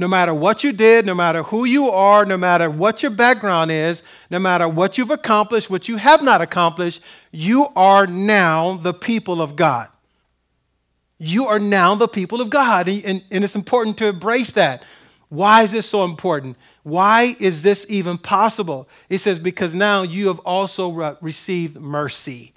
No 0.00 0.08
matter 0.08 0.32
what 0.32 0.64
you 0.64 0.72
did, 0.72 1.04
no 1.04 1.14
matter 1.14 1.42
who 1.42 1.66
you 1.66 1.90
are, 1.90 2.24
no 2.24 2.38
matter 2.38 2.70
what 2.70 3.02
your 3.02 3.10
background 3.10 3.70
is, 3.70 4.02
no 4.30 4.38
matter 4.38 4.66
what 4.66 4.96
you've 4.96 5.10
accomplished, 5.10 5.68
what 5.68 5.88
you 5.88 5.98
have 5.98 6.22
not 6.22 6.40
accomplished, 6.40 7.02
you 7.30 7.66
are 7.76 8.06
now 8.06 8.78
the 8.78 8.94
people 8.94 9.42
of 9.42 9.56
God. 9.56 9.88
You 11.18 11.48
are 11.48 11.58
now 11.58 11.94
the 11.96 12.08
people 12.08 12.40
of 12.40 12.48
God. 12.48 12.88
And, 12.88 13.22
and, 13.30 13.44
it's 13.44 13.54
important 13.54 13.98
to 13.98 14.06
embrace 14.06 14.52
that. 14.52 14.82
Why 15.28 15.64
is 15.64 15.72
this 15.72 15.84
so 15.84 16.04
important? 16.04 16.56
Why 16.82 17.36
is 17.38 17.62
this 17.62 17.84
even 17.90 18.16
possible? 18.16 18.88
It 19.10 19.18
says, 19.18 19.38
because 19.38 19.74
now 19.74 20.00
you 20.00 20.28
have 20.28 20.38
also 20.40 20.90
re- 20.90 21.16
received 21.20 21.78
mercy. 21.78 22.54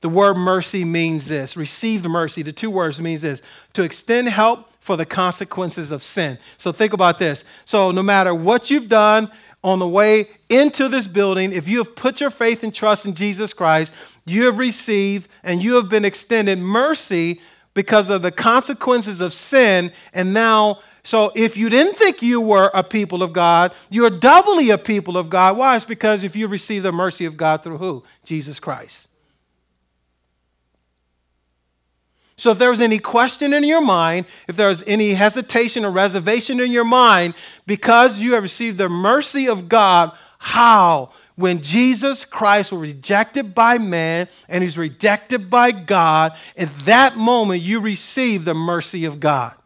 The 0.00 0.08
word 0.08 0.36
mercy 0.36 0.84
means 0.84 1.26
this 1.26 1.56
received 1.56 2.08
mercy. 2.08 2.42
The 2.42 2.52
two 2.52 2.70
words 2.70 3.00
means 3.00 3.22
this 3.22 3.42
to 3.72 3.82
extend 3.82 4.28
help 4.28 4.67
for 4.88 4.96
the 4.96 5.04
consequences 5.04 5.92
of 5.92 6.02
sin. 6.02 6.38
So 6.56 6.72
think 6.72 6.94
about 6.94 7.18
this. 7.18 7.44
So 7.66 7.90
no 7.90 8.02
matter 8.02 8.34
what 8.34 8.70
you've 8.70 8.88
done 8.88 9.30
on 9.62 9.80
the 9.80 9.86
way 9.86 10.28
into 10.48 10.88
this 10.88 11.06
building, 11.06 11.52
if 11.52 11.68
you 11.68 11.76
have 11.84 11.94
put 11.94 12.22
your 12.22 12.30
faith 12.30 12.62
and 12.62 12.74
trust 12.74 13.04
in 13.04 13.14
Jesus 13.14 13.52
Christ, 13.52 13.92
you 14.24 14.46
have 14.46 14.56
received 14.56 15.28
and 15.42 15.62
you 15.62 15.74
have 15.74 15.90
been 15.90 16.06
extended 16.06 16.58
mercy 16.58 17.42
because 17.74 18.08
of 18.08 18.22
the 18.22 18.30
consequences 18.30 19.20
of 19.20 19.34
sin. 19.34 19.92
And 20.14 20.32
now, 20.32 20.78
so 21.02 21.32
if 21.36 21.58
you 21.58 21.68
didn't 21.68 21.96
think 21.96 22.22
you 22.22 22.40
were 22.40 22.70
a 22.72 22.82
people 22.82 23.22
of 23.22 23.34
God, 23.34 23.74
you're 23.90 24.08
doubly 24.08 24.70
a 24.70 24.78
people 24.78 25.18
of 25.18 25.28
God. 25.28 25.58
Why? 25.58 25.76
It's 25.76 25.84
because 25.84 26.24
if 26.24 26.34
you 26.34 26.48
receive 26.48 26.82
the 26.82 26.92
mercy 26.92 27.26
of 27.26 27.36
God 27.36 27.62
through 27.62 27.76
who? 27.76 28.02
Jesus 28.24 28.58
Christ. 28.58 29.08
So 32.38 32.52
if 32.52 32.58
there 32.58 32.70
was 32.70 32.80
any 32.80 33.00
question 33.00 33.52
in 33.52 33.64
your 33.64 33.80
mind, 33.80 34.24
if 34.46 34.54
there 34.54 34.68
was 34.68 34.84
any 34.86 35.14
hesitation 35.14 35.84
or 35.84 35.90
reservation 35.90 36.60
in 36.60 36.70
your 36.70 36.84
mind, 36.84 37.34
because 37.66 38.20
you 38.20 38.34
have 38.34 38.44
received 38.44 38.78
the 38.78 38.88
mercy 38.88 39.48
of 39.48 39.68
God, 39.68 40.12
how? 40.38 41.10
When 41.34 41.62
Jesus 41.62 42.24
Christ 42.24 42.70
was 42.70 42.80
rejected 42.80 43.56
by 43.56 43.78
man 43.78 44.28
and 44.48 44.62
he's 44.62 44.78
rejected 44.78 45.50
by 45.50 45.72
God, 45.72 46.32
at 46.56 46.70
that 46.80 47.16
moment 47.16 47.62
you 47.62 47.80
receive 47.80 48.44
the 48.44 48.54
mercy 48.54 49.04
of 49.04 49.18
God. 49.18 49.56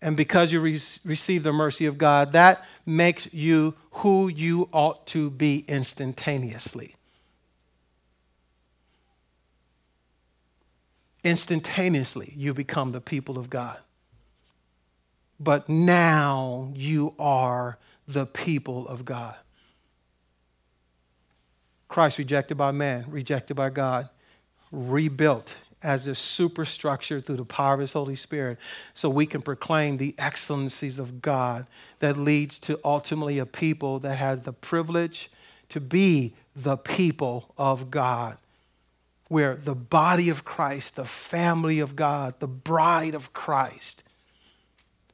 And 0.00 0.16
because 0.16 0.50
you 0.50 0.60
re- 0.60 0.72
receive 1.04 1.44
the 1.44 1.52
mercy 1.52 1.86
of 1.86 1.98
God, 1.98 2.32
that 2.32 2.64
makes 2.84 3.32
you 3.32 3.76
who 3.92 4.26
you 4.26 4.68
ought 4.72 5.06
to 5.08 5.30
be 5.30 5.64
instantaneously. 5.68 6.96
Instantaneously 11.24 12.32
you 12.36 12.54
become 12.54 12.92
the 12.92 13.00
people 13.00 13.38
of 13.38 13.50
God. 13.50 13.78
But 15.38 15.68
now 15.68 16.72
you 16.74 17.14
are 17.18 17.78
the 18.06 18.26
people 18.26 18.86
of 18.88 19.04
God. 19.04 19.34
Christ 21.88 22.18
rejected 22.18 22.56
by 22.56 22.70
man, 22.70 23.04
rejected 23.08 23.54
by 23.54 23.70
God, 23.70 24.08
rebuilt 24.70 25.56
as 25.82 26.06
a 26.06 26.14
superstructure 26.14 27.20
through 27.20 27.36
the 27.36 27.44
power 27.44 27.74
of 27.74 27.80
his 27.80 27.92
Holy 27.92 28.14
Spirit 28.14 28.58
so 28.94 29.10
we 29.10 29.26
can 29.26 29.42
proclaim 29.42 29.96
the 29.96 30.14
excellencies 30.16 30.98
of 30.98 31.20
God 31.20 31.66
that 31.98 32.16
leads 32.16 32.58
to 32.60 32.78
ultimately 32.84 33.38
a 33.38 33.46
people 33.46 33.98
that 33.98 34.16
has 34.16 34.42
the 34.42 34.52
privilege 34.52 35.28
to 35.68 35.80
be 35.80 36.34
the 36.54 36.76
people 36.76 37.52
of 37.58 37.90
God 37.90 38.38
where 39.32 39.56
the 39.56 39.74
body 39.74 40.28
of 40.28 40.44
Christ, 40.44 40.96
the 40.96 41.06
family 41.06 41.80
of 41.80 41.96
God, 41.96 42.34
the 42.38 42.46
bride 42.46 43.14
of 43.14 43.32
Christ, 43.32 44.04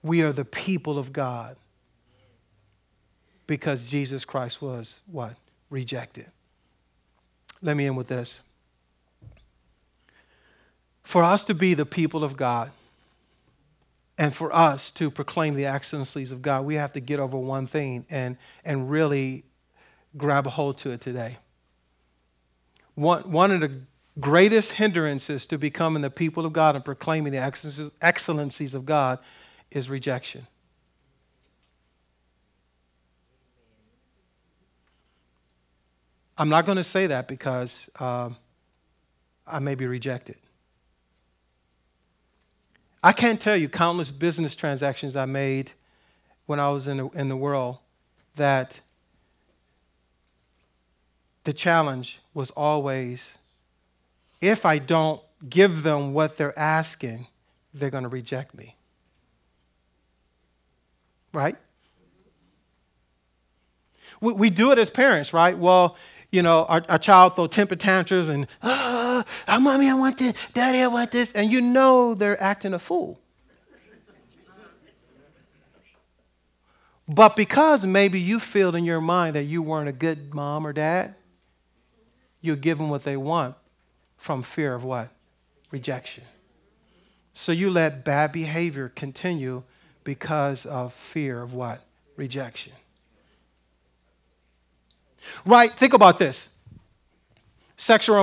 we 0.02 0.22
are 0.22 0.32
the 0.32 0.44
people 0.44 0.98
of 0.98 1.12
God 1.12 1.54
because 3.46 3.86
Jesus 3.86 4.24
Christ 4.24 4.60
was 4.60 5.02
what? 5.06 5.38
Rejected. 5.70 6.26
Let 7.62 7.76
me 7.76 7.86
end 7.86 7.96
with 7.96 8.08
this. 8.08 8.40
For 11.04 11.22
us 11.22 11.44
to 11.44 11.54
be 11.54 11.74
the 11.74 11.86
people 11.86 12.24
of 12.24 12.36
God, 12.36 12.72
and 14.18 14.34
for 14.34 14.52
us 14.52 14.90
to 14.90 15.12
proclaim 15.12 15.54
the 15.54 15.66
excellencies 15.66 16.32
of 16.32 16.42
God, 16.42 16.64
we 16.64 16.74
have 16.74 16.92
to 16.94 17.00
get 17.00 17.20
over 17.20 17.38
one 17.38 17.68
thing 17.68 18.04
and, 18.10 18.36
and 18.64 18.90
really 18.90 19.44
grab 20.16 20.48
a 20.48 20.50
hold 20.50 20.76
to 20.78 20.90
it 20.90 21.00
today. 21.00 21.36
One, 22.96 23.30
one 23.30 23.52
of 23.52 23.60
the 23.60 23.82
greatest 24.20 24.72
hindrances 24.72 25.46
to 25.46 25.58
becoming 25.58 26.02
the 26.02 26.10
people 26.10 26.44
of 26.44 26.52
God 26.52 26.74
and 26.74 26.84
proclaiming 26.84 27.32
the 27.32 27.92
excellencies 28.00 28.74
of 28.74 28.84
God 28.84 29.18
is 29.70 29.88
rejection. 29.90 30.46
I'm 36.36 36.48
not 36.48 36.66
going 36.66 36.76
to 36.76 36.84
say 36.84 37.08
that 37.08 37.26
because 37.26 37.90
uh, 37.98 38.30
I 39.46 39.58
may 39.58 39.74
be 39.74 39.86
rejected. 39.86 40.36
I 43.02 43.12
can't 43.12 43.40
tell 43.40 43.56
you 43.56 43.68
countless 43.68 44.10
business 44.10 44.54
transactions 44.54 45.16
I 45.16 45.26
made 45.26 45.72
when 46.46 46.60
I 46.60 46.68
was 46.70 46.88
in 46.88 46.96
the, 46.96 47.08
in 47.08 47.28
the 47.28 47.36
world 47.36 47.78
that 48.36 48.80
the 51.44 51.52
challenge 51.52 52.20
was 52.34 52.50
always 52.52 53.38
if 54.40 54.64
I 54.64 54.78
don't 54.78 55.20
give 55.48 55.82
them 55.82 56.12
what 56.12 56.36
they're 56.36 56.58
asking, 56.58 57.26
they're 57.74 57.90
going 57.90 58.04
to 58.04 58.08
reject 58.08 58.54
me. 58.54 58.76
Right? 61.32 61.56
We, 64.20 64.32
we 64.32 64.50
do 64.50 64.72
it 64.72 64.78
as 64.78 64.90
parents, 64.90 65.32
right? 65.32 65.56
Well, 65.56 65.96
you 66.30 66.42
know, 66.42 66.64
our, 66.64 66.82
our 66.88 66.98
child 66.98 67.36
throw 67.36 67.46
temper 67.46 67.76
tantrums 67.76 68.28
and, 68.28 68.46
oh, 68.62 69.24
oh, 69.46 69.60
mommy, 69.60 69.88
I 69.88 69.94
want 69.94 70.18
this, 70.18 70.34
daddy, 70.54 70.80
I 70.80 70.88
want 70.88 71.10
this. 71.10 71.32
And 71.32 71.50
you 71.50 71.60
know 71.60 72.14
they're 72.14 72.40
acting 72.42 72.74
a 72.74 72.78
fool. 72.78 73.20
But 77.10 77.36
because 77.36 77.86
maybe 77.86 78.20
you 78.20 78.38
feel 78.38 78.74
in 78.74 78.84
your 78.84 79.00
mind 79.00 79.34
that 79.34 79.44
you 79.44 79.62
weren't 79.62 79.88
a 79.88 79.92
good 79.92 80.34
mom 80.34 80.66
or 80.66 80.74
dad, 80.74 81.14
you 82.42 82.54
give 82.54 82.76
them 82.76 82.90
what 82.90 83.04
they 83.04 83.16
want 83.16 83.56
from 84.18 84.42
fear 84.42 84.74
of 84.74 84.84
what? 84.84 85.10
Rejection. 85.70 86.24
So 87.32 87.52
you 87.52 87.70
let 87.70 88.04
bad 88.04 88.32
behavior 88.32 88.92
continue 88.94 89.62
because 90.04 90.66
of 90.66 90.92
fear 90.92 91.40
of 91.40 91.54
what? 91.54 91.84
rejection. 92.18 92.72
Right? 95.46 95.72
Think 95.72 95.94
about 95.94 96.18
this 96.18 96.54
sexual 97.78 98.20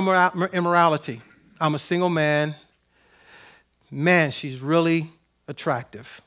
immorality. 0.54 1.22
I'm 1.60 1.74
a 1.74 1.80
single 1.80 2.10
man. 2.10 2.54
Man, 3.90 4.30
she's 4.30 4.60
really 4.60 5.12
attractive. 5.48 6.22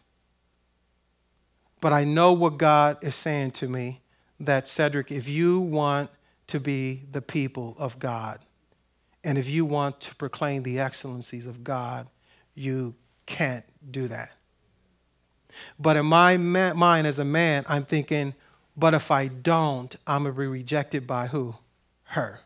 But 1.80 1.92
I 1.92 2.04
know 2.04 2.32
what 2.32 2.58
God 2.58 2.96
is 3.02 3.14
saying 3.14 3.52
to 3.52 3.68
me 3.68 4.00
that, 4.40 4.66
Cedric, 4.66 5.12
if 5.12 5.28
you 5.28 5.60
want 5.60 6.10
to 6.48 6.58
be 6.58 7.02
the 7.12 7.20
people 7.20 7.76
of 7.78 7.98
God, 7.98 8.40
and 9.28 9.36
if 9.36 9.46
you 9.46 9.66
want 9.66 10.00
to 10.00 10.14
proclaim 10.14 10.62
the 10.62 10.80
excellencies 10.80 11.44
of 11.44 11.62
God, 11.62 12.08
you 12.54 12.94
can't 13.26 13.66
do 13.90 14.08
that. 14.08 14.30
But 15.78 15.98
in 15.98 16.06
my 16.06 16.38
ma- 16.38 16.72
mind 16.72 17.06
as 17.06 17.18
a 17.18 17.26
man, 17.26 17.66
I'm 17.68 17.84
thinking, 17.84 18.32
but 18.74 18.94
if 18.94 19.10
I 19.10 19.28
don't, 19.28 19.94
I'm 20.06 20.22
going 20.22 20.34
to 20.34 20.40
be 20.40 20.46
rejected 20.46 21.06
by 21.06 21.26
who? 21.26 21.56
Her. 22.04 22.40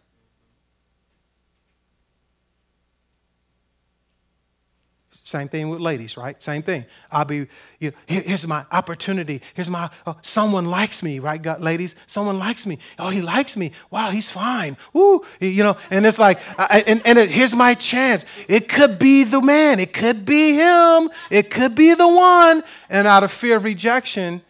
Same 5.32 5.48
thing 5.48 5.70
with 5.70 5.80
ladies, 5.80 6.18
right? 6.18 6.40
Same 6.42 6.62
thing. 6.62 6.84
I'll 7.10 7.24
be, 7.24 7.46
you 7.78 7.90
know, 7.90 7.92
here, 8.04 8.20
here's 8.20 8.46
my 8.46 8.66
opportunity. 8.70 9.40
Here's 9.54 9.70
my, 9.70 9.88
oh, 10.06 10.14
someone 10.20 10.66
likes 10.66 11.02
me, 11.02 11.20
right? 11.20 11.40
Got 11.40 11.62
ladies, 11.62 11.94
someone 12.06 12.38
likes 12.38 12.66
me. 12.66 12.78
Oh, 12.98 13.08
he 13.08 13.22
likes 13.22 13.56
me. 13.56 13.72
Wow, 13.90 14.10
he's 14.10 14.30
fine. 14.30 14.76
Woo, 14.92 15.24
you 15.40 15.62
know, 15.62 15.78
and 15.88 16.04
it's 16.04 16.18
like, 16.18 16.38
I, 16.58 16.84
and, 16.86 17.00
and 17.06 17.18
it, 17.18 17.30
here's 17.30 17.54
my 17.54 17.72
chance. 17.72 18.26
It 18.46 18.68
could 18.68 18.98
be 18.98 19.24
the 19.24 19.40
man. 19.40 19.80
It 19.80 19.94
could 19.94 20.26
be 20.26 20.52
him. 20.52 21.08
It 21.30 21.50
could 21.50 21.74
be 21.74 21.94
the 21.94 22.08
one. 22.08 22.62
And 22.90 23.08
out 23.08 23.24
of 23.24 23.32
fear 23.32 23.56
of 23.56 23.64
rejection, 23.64 24.42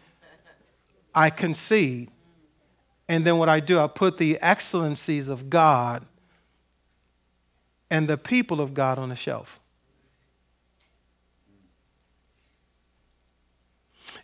I 1.15 1.29
concede. 1.29 2.11
And 3.07 3.23
then 3.23 3.37
what 3.37 3.47
I 3.47 3.61
do, 3.61 3.79
I 3.79 3.87
put 3.87 4.17
the 4.17 4.37
excellencies 4.41 5.29
of 5.29 5.49
God 5.49 6.05
and 7.89 8.09
the 8.09 8.17
people 8.17 8.59
of 8.59 8.73
God 8.73 8.99
on 8.99 9.07
the 9.07 9.15
shelf. 9.15 9.61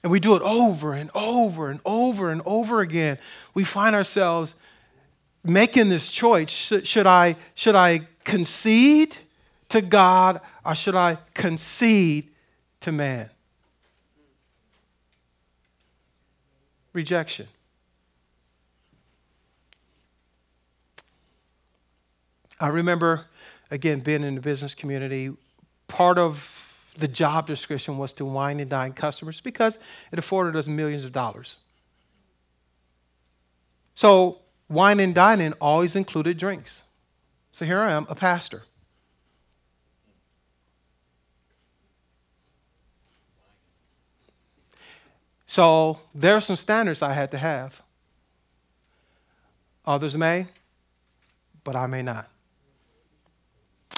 And 0.01 0.11
we 0.11 0.19
do 0.19 0.35
it 0.35 0.41
over 0.41 0.93
and 0.93 1.09
over 1.13 1.69
and 1.69 1.79
over 1.85 2.29
and 2.29 2.41
over 2.45 2.81
again, 2.81 3.17
we 3.53 3.63
find 3.63 3.95
ourselves 3.95 4.55
making 5.43 5.89
this 5.89 6.09
choice. 6.09 6.49
Should, 6.49 7.07
I, 7.07 7.35
should 7.55 7.75
I 7.75 8.01
concede 8.23 9.17
to 9.69 9.81
God 9.81 10.41
or 10.65 10.75
should 10.75 10.95
I 10.95 11.17
concede 11.33 12.27
to 12.81 12.91
man? 12.91 13.29
Rejection. 16.93 17.47
I 22.59 22.67
remember, 22.67 23.25
again, 23.71 23.99
being 23.99 24.23
in 24.23 24.35
the 24.35 24.41
business 24.41 24.75
community, 24.75 25.31
part 25.87 26.17
of 26.17 26.58
the 26.99 27.07
job 27.07 27.47
description 27.47 27.97
was 27.97 28.13
to 28.13 28.25
wine 28.25 28.59
and 28.59 28.69
dine 28.69 28.93
customers 28.93 29.41
because 29.41 29.77
it 30.11 30.19
afforded 30.19 30.55
us 30.55 30.67
millions 30.67 31.05
of 31.05 31.11
dollars. 31.11 31.59
So, 33.95 34.39
wine 34.69 34.99
and 34.99 35.13
dining 35.13 35.53
always 35.53 35.95
included 35.95 36.37
drinks. 36.37 36.83
So, 37.51 37.65
here 37.65 37.79
I 37.79 37.91
am, 37.91 38.05
a 38.09 38.15
pastor. 38.15 38.63
So, 45.45 45.99
there 46.13 46.35
are 46.35 46.41
some 46.41 46.55
standards 46.55 47.01
I 47.01 47.13
had 47.13 47.31
to 47.31 47.37
have. 47.37 47.81
Others 49.85 50.15
may, 50.15 50.45
but 51.63 51.75
I 51.75 51.87
may 51.87 52.03
not. 52.03 52.29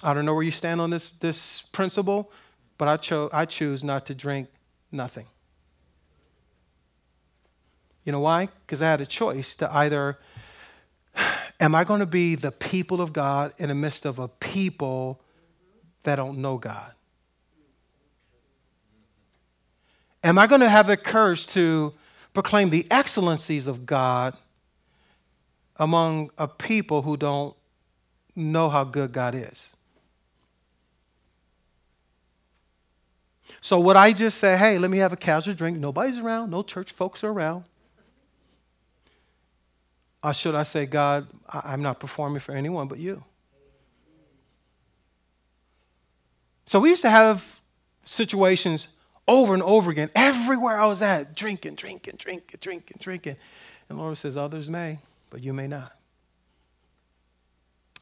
I 0.04 0.14
don't 0.14 0.26
know 0.26 0.34
where 0.34 0.44
you 0.44 0.52
stand 0.52 0.82
on 0.82 0.90
this, 0.90 1.10
this 1.10 1.62
principle, 1.62 2.32
but 2.82 2.88
I, 2.88 2.98
cho- 2.98 3.30
I 3.32 3.46
choose 3.46 3.84
not 3.84 4.08
to 4.08 4.16
drink 4.16 4.48
nothing. 4.92 5.28
You 8.04 8.12
know 8.12 8.22
why? 8.22 8.50
Because 8.66 8.82
I 8.82 8.90
had 8.90 9.02
a 9.02 9.06
choice 9.06 9.56
to 9.58 9.72
either, 9.72 10.18
am 11.60 11.76
I 11.76 11.84
going 11.84 12.00
to 12.00 12.08
be 12.08 12.34
the 12.34 12.52
people 12.52 13.00
of 13.00 13.14
God 13.14 13.54
in 13.60 13.68
the 13.70 13.76
midst 13.76 14.04
of 14.08 14.18
a 14.18 14.28
people 14.28 15.22
that 16.02 16.16
don't 16.16 16.40
know 16.40 16.58
God? 16.58 16.94
Am 20.24 20.40
I 20.40 20.48
going 20.48 20.62
to 20.62 20.70
have 20.70 20.88
the 20.88 20.98
courage 20.98 21.46
to 21.48 21.94
proclaim 22.34 22.72
the 22.72 22.88
excellencies 22.90 23.68
of 23.68 23.86
God 23.86 24.36
among 25.76 26.32
a 26.36 26.48
people 26.48 27.04
who 27.04 27.16
don't 27.16 27.56
know 28.36 28.72
how 28.72 28.84
good 28.84 29.12
God 29.12 29.36
is? 29.36 29.76
So 33.62 33.80
would 33.80 33.96
I 33.96 34.12
just 34.12 34.40
say, 34.40 34.58
hey, 34.58 34.80
let 34.80 34.90
me 34.90 34.98
have 34.98 35.14
a 35.14 35.18
casual 35.18 35.54
drink? 35.54 35.78
Nobody's 35.78 36.18
around, 36.18 36.50
no 36.50 36.64
church 36.64 36.92
folks 36.92 37.24
are 37.24 37.30
around. 37.30 37.64
Or 40.24 40.34
should 40.34 40.56
I 40.56 40.64
say, 40.64 40.88
God, 40.88 41.28
I'm 41.48 41.82
not 41.82 42.00
performing 42.00 42.40
for 42.40 42.54
anyone 42.54 42.88
but 42.88 42.98
you? 42.98 43.24
So 46.66 46.80
we 46.80 46.90
used 46.90 47.02
to 47.04 47.10
have 47.10 47.60
situations 48.04 48.96
over 49.28 49.54
and 49.54 49.64
over 49.64 49.92
again, 49.92 50.10
everywhere 50.16 50.80
I 50.80 50.88
was 50.88 51.02
at, 51.02 51.36
drinking, 51.36 51.76
drinking, 51.76 52.16
drinking, 52.18 52.58
drinking, 52.60 52.98
drinking. 53.00 53.36
And 53.90 53.98
Lord 53.98 54.18
says, 54.18 54.38
Others 54.38 54.70
may, 54.70 55.00
but 55.30 55.42
you 55.44 55.54
may 55.54 55.68
not. 55.68 55.94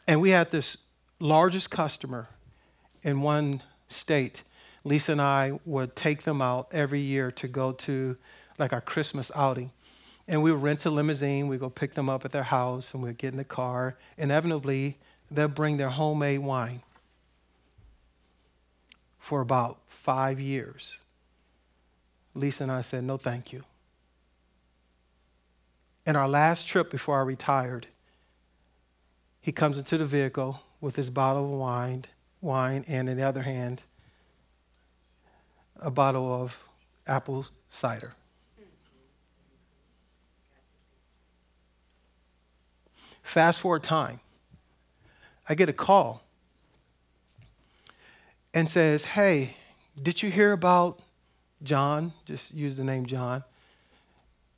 And 0.08 0.22
we 0.22 0.30
had 0.30 0.52
this 0.52 0.78
largest 1.20 1.70
customer 1.70 2.30
in 3.04 3.22
one 3.22 3.62
state 3.88 4.42
Lisa 4.90 5.12
and 5.12 5.22
I 5.22 5.60
would 5.68 5.96
take 5.96 6.24
them 6.24 6.42
out 6.42 6.68
every 6.72 7.00
year 7.00 7.30
to 7.34 7.48
go 7.48 7.74
to 7.74 8.16
like 8.58 8.74
our 8.74 8.82
Christmas 8.82 9.32
outing. 9.36 9.72
And 10.28 10.42
we 10.42 10.52
would 10.52 10.64
rent 10.64 10.84
a 10.84 10.90
limousine, 10.90 11.48
we'd 11.48 11.60
go 11.60 11.70
pick 11.70 11.94
them 11.94 12.10
up 12.10 12.26
at 12.26 12.32
their 12.32 12.42
house, 12.42 12.92
and 12.92 13.04
we'd 13.04 13.20
get 13.20 13.32
in 13.32 13.38
the 13.38 13.44
car. 13.44 13.98
Inevitably, 14.18 14.98
they'll 15.30 15.48
bring 15.48 15.78
their 15.78 15.90
homemade 15.90 16.40
wine 16.40 16.82
for 19.20 19.42
about 19.42 19.78
five 19.86 20.40
years. 20.40 21.02
Lisa 22.34 22.64
and 22.64 22.72
I 22.72 22.82
said, 22.82 23.04
No, 23.04 23.18
thank 23.18 23.54
you. 23.54 23.64
And 26.04 26.18
our 26.18 26.28
last 26.28 26.68
trip 26.68 26.90
before 26.90 27.20
I 27.20 27.24
retired, 27.24 27.86
he 29.40 29.52
comes 29.52 29.78
into 29.78 30.00
the 30.00 30.06
vehicle 30.06 30.64
with 30.82 30.96
his 30.96 31.12
bottle 31.12 31.44
of 31.44 31.52
wine, 31.52 32.06
wine, 32.42 32.86
and 32.88 33.08
in 33.08 33.18
the 33.18 33.28
other 33.28 33.44
hand, 33.44 33.84
a 35.82 35.92
bottle 35.92 36.34
of 36.34 36.64
apple 37.08 37.46
cider. 37.70 38.14
Fast 43.24 43.62
forward 43.62 43.84
time, 43.84 44.20
I 45.48 45.56
get 45.56 45.70
a 45.70 45.74
call 45.74 46.24
and 48.54 48.70
says, 48.70 49.06
Hey, 49.06 49.56
did 50.02 50.24
you 50.24 50.32
hear 50.32 50.52
about 50.52 51.00
John? 51.62 52.14
Just 52.26 52.54
use 52.54 52.78
the 52.78 52.84
name 52.84 53.06
John. 53.06 53.44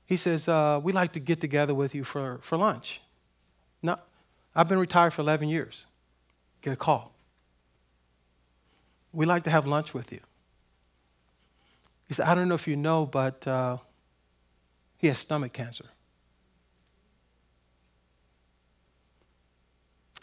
He 0.05 0.15
says, 0.17 0.47
uh, 0.47 0.79
We'd 0.81 0.95
like 0.95 1.11
to 1.13 1.19
get 1.19 1.41
together 1.41 1.73
with 1.73 1.93
you 1.93 2.03
for, 2.03 2.39
for 2.41 2.57
lunch. 2.57 3.01
No, 3.81 3.97
I've 4.55 4.69
been 4.69 4.79
retired 4.79 5.13
for 5.13 5.21
11 5.21 5.49
years. 5.49 5.87
Get 6.61 6.71
a 6.71 6.77
call. 6.77 7.13
We'd 9.11 9.25
like 9.25 9.43
to 9.43 9.49
have 9.49 9.67
lunch 9.67 9.93
with 9.93 10.11
you. 10.13 10.19
He 12.11 12.15
said, 12.15 12.25
I 12.25 12.35
don't 12.35 12.49
know 12.49 12.55
if 12.55 12.67
you 12.67 12.75
know, 12.75 13.05
but 13.05 13.47
uh, 13.47 13.77
he 14.97 15.07
has 15.07 15.17
stomach 15.17 15.53
cancer. 15.53 15.85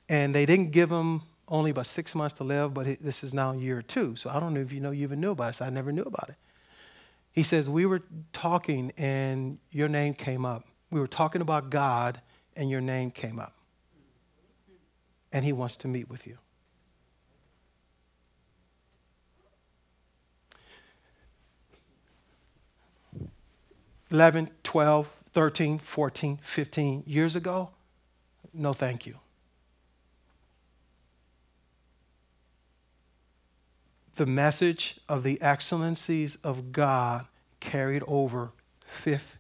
And 0.07 0.34
they 0.34 0.45
didn't 0.45 0.70
give 0.70 0.91
him 0.91 1.22
only 1.49 1.70
about 1.70 1.86
six 1.86 2.14
months 2.14 2.34
to 2.34 2.45
live, 2.45 2.74
but 2.74 3.01
this 3.01 3.24
is 3.24 3.32
now 3.32 3.53
year 3.53 3.80
two. 3.80 4.16
So 4.16 4.28
I 4.28 4.39
don't 4.39 4.53
know 4.53 4.61
if 4.61 4.70
you 4.70 4.80
know 4.80 4.91
you 4.91 5.05
even 5.05 5.18
knew 5.18 5.30
about 5.30 5.55
it. 5.55 5.62
I 5.62 5.70
never 5.70 5.91
knew 5.91 6.03
about 6.03 6.28
it. 6.28 6.34
He 7.32 7.43
says, 7.43 7.70
We 7.70 7.86
were 7.86 8.03
talking 8.34 8.93
and 8.99 9.59
your 9.70 9.89
name 9.89 10.12
came 10.12 10.45
up. 10.45 10.66
We 10.91 11.01
were 11.01 11.09
talking 11.09 11.41
about 11.41 11.70
God 11.70 12.20
and 12.55 12.68
your 12.68 12.82
name 12.82 13.11
came 13.11 13.39
up. 13.39 13.55
And 15.32 15.43
he 15.43 15.55
wants 15.55 15.78
to 15.78 15.89
meet 15.89 16.11
with 16.11 16.26
you. 16.26 16.36
11, 24.11 24.51
12, 24.63 25.11
13, 25.33 25.79
14, 25.79 26.39
15 26.43 27.03
years 27.07 27.37
ago? 27.37 27.71
No, 28.55 28.73
thank 28.73 29.07
you. 29.07 29.17
The 34.17 34.27
message 34.27 34.99
of 35.09 35.23
the 35.23 35.41
excellencies 35.41 36.37
of 36.43 36.73
God 36.73 37.27
carried 37.61 38.03
over 38.07 38.51
15 38.85 39.39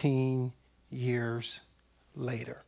15 0.00 0.52
years 0.90 1.60
later. 2.16 2.62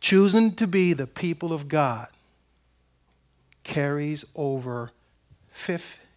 Choosing 0.00 0.52
to 0.54 0.66
be 0.66 0.92
the 0.92 1.06
people 1.06 1.52
of 1.52 1.68
God 1.68 2.08
carries 3.62 4.24
over 4.34 4.90
15 5.50 6.07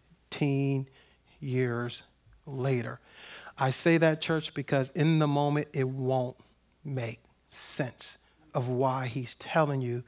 years 1.40 2.04
later. 2.46 3.00
I 3.58 3.72
say 3.72 3.98
that, 3.98 4.22
church, 4.22 4.54
because 4.54 4.90
in 4.92 5.20
the 5.20 5.28
moment 5.28 5.68
it 5.74 5.88
won't 5.88 6.38
make 6.84 7.20
sense 7.48 8.18
of 8.54 8.70
why 8.70 9.08
he's 9.08 9.36
telling 9.36 9.82
you, 9.82 10.04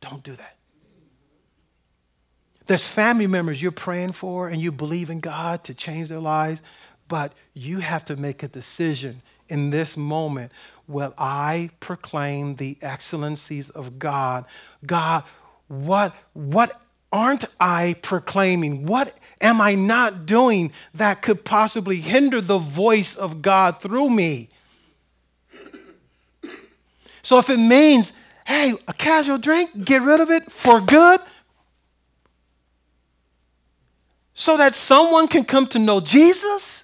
don't 0.00 0.22
do 0.22 0.32
that. 0.32 0.56
There's 2.66 2.86
family 2.86 3.26
members 3.26 3.62
you're 3.62 3.72
praying 3.72 4.12
for 4.12 4.48
and 4.48 4.60
you 4.60 4.72
believe 4.72 5.10
in 5.10 5.20
God 5.20 5.64
to 5.64 5.74
change 5.74 6.08
their 6.08 6.18
lives, 6.20 6.62
but 7.08 7.32
you 7.52 7.78
have 7.78 8.04
to 8.06 8.16
make 8.16 8.42
a 8.42 8.48
decision 8.48 9.22
in 9.48 9.70
this 9.70 9.96
moment. 9.96 10.50
Will 10.88 11.14
I 11.18 11.70
proclaim 11.80 12.56
the 12.56 12.78
excellencies 12.82 13.70
of 13.70 13.98
God? 13.98 14.44
God, 14.84 15.24
what, 15.68 16.14
what 16.32 16.80
aren't 17.12 17.44
I 17.60 17.96
proclaiming? 18.02 18.86
What 18.86 19.16
am 19.40 19.60
I 19.60 19.74
not 19.74 20.26
doing 20.26 20.72
that 20.94 21.22
could 21.22 21.44
possibly 21.44 21.96
hinder 21.96 22.40
the 22.40 22.58
voice 22.58 23.16
of 23.16 23.42
God 23.42 23.80
through 23.80 24.10
me? 24.10 24.48
So 27.22 27.38
if 27.38 27.48
it 27.48 27.58
means, 27.58 28.12
hey, 28.46 28.74
a 28.86 28.92
casual 28.92 29.38
drink, 29.38 29.84
get 29.84 30.02
rid 30.02 30.20
of 30.20 30.30
it 30.30 30.44
for 30.44 30.80
good, 30.80 31.20
so 34.34 34.56
that 34.56 34.74
someone 34.74 35.28
can 35.28 35.44
come 35.44 35.66
to 35.68 35.78
know 35.78 36.00
Jesus? 36.00 36.83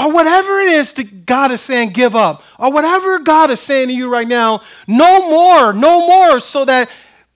Or 0.00 0.10
whatever 0.12 0.60
it 0.60 0.70
is 0.70 0.94
that 0.94 1.26
God 1.26 1.50
is 1.50 1.60
saying, 1.60 1.90
give 1.90 2.16
up. 2.16 2.42
Or 2.58 2.72
whatever 2.72 3.18
God 3.18 3.50
is 3.50 3.60
saying 3.60 3.88
to 3.88 3.94
you 3.94 4.10
right 4.10 4.26
now, 4.26 4.62
no 4.88 5.28
more, 5.28 5.74
no 5.74 6.06
more, 6.06 6.40
so 6.40 6.64
that 6.64 6.90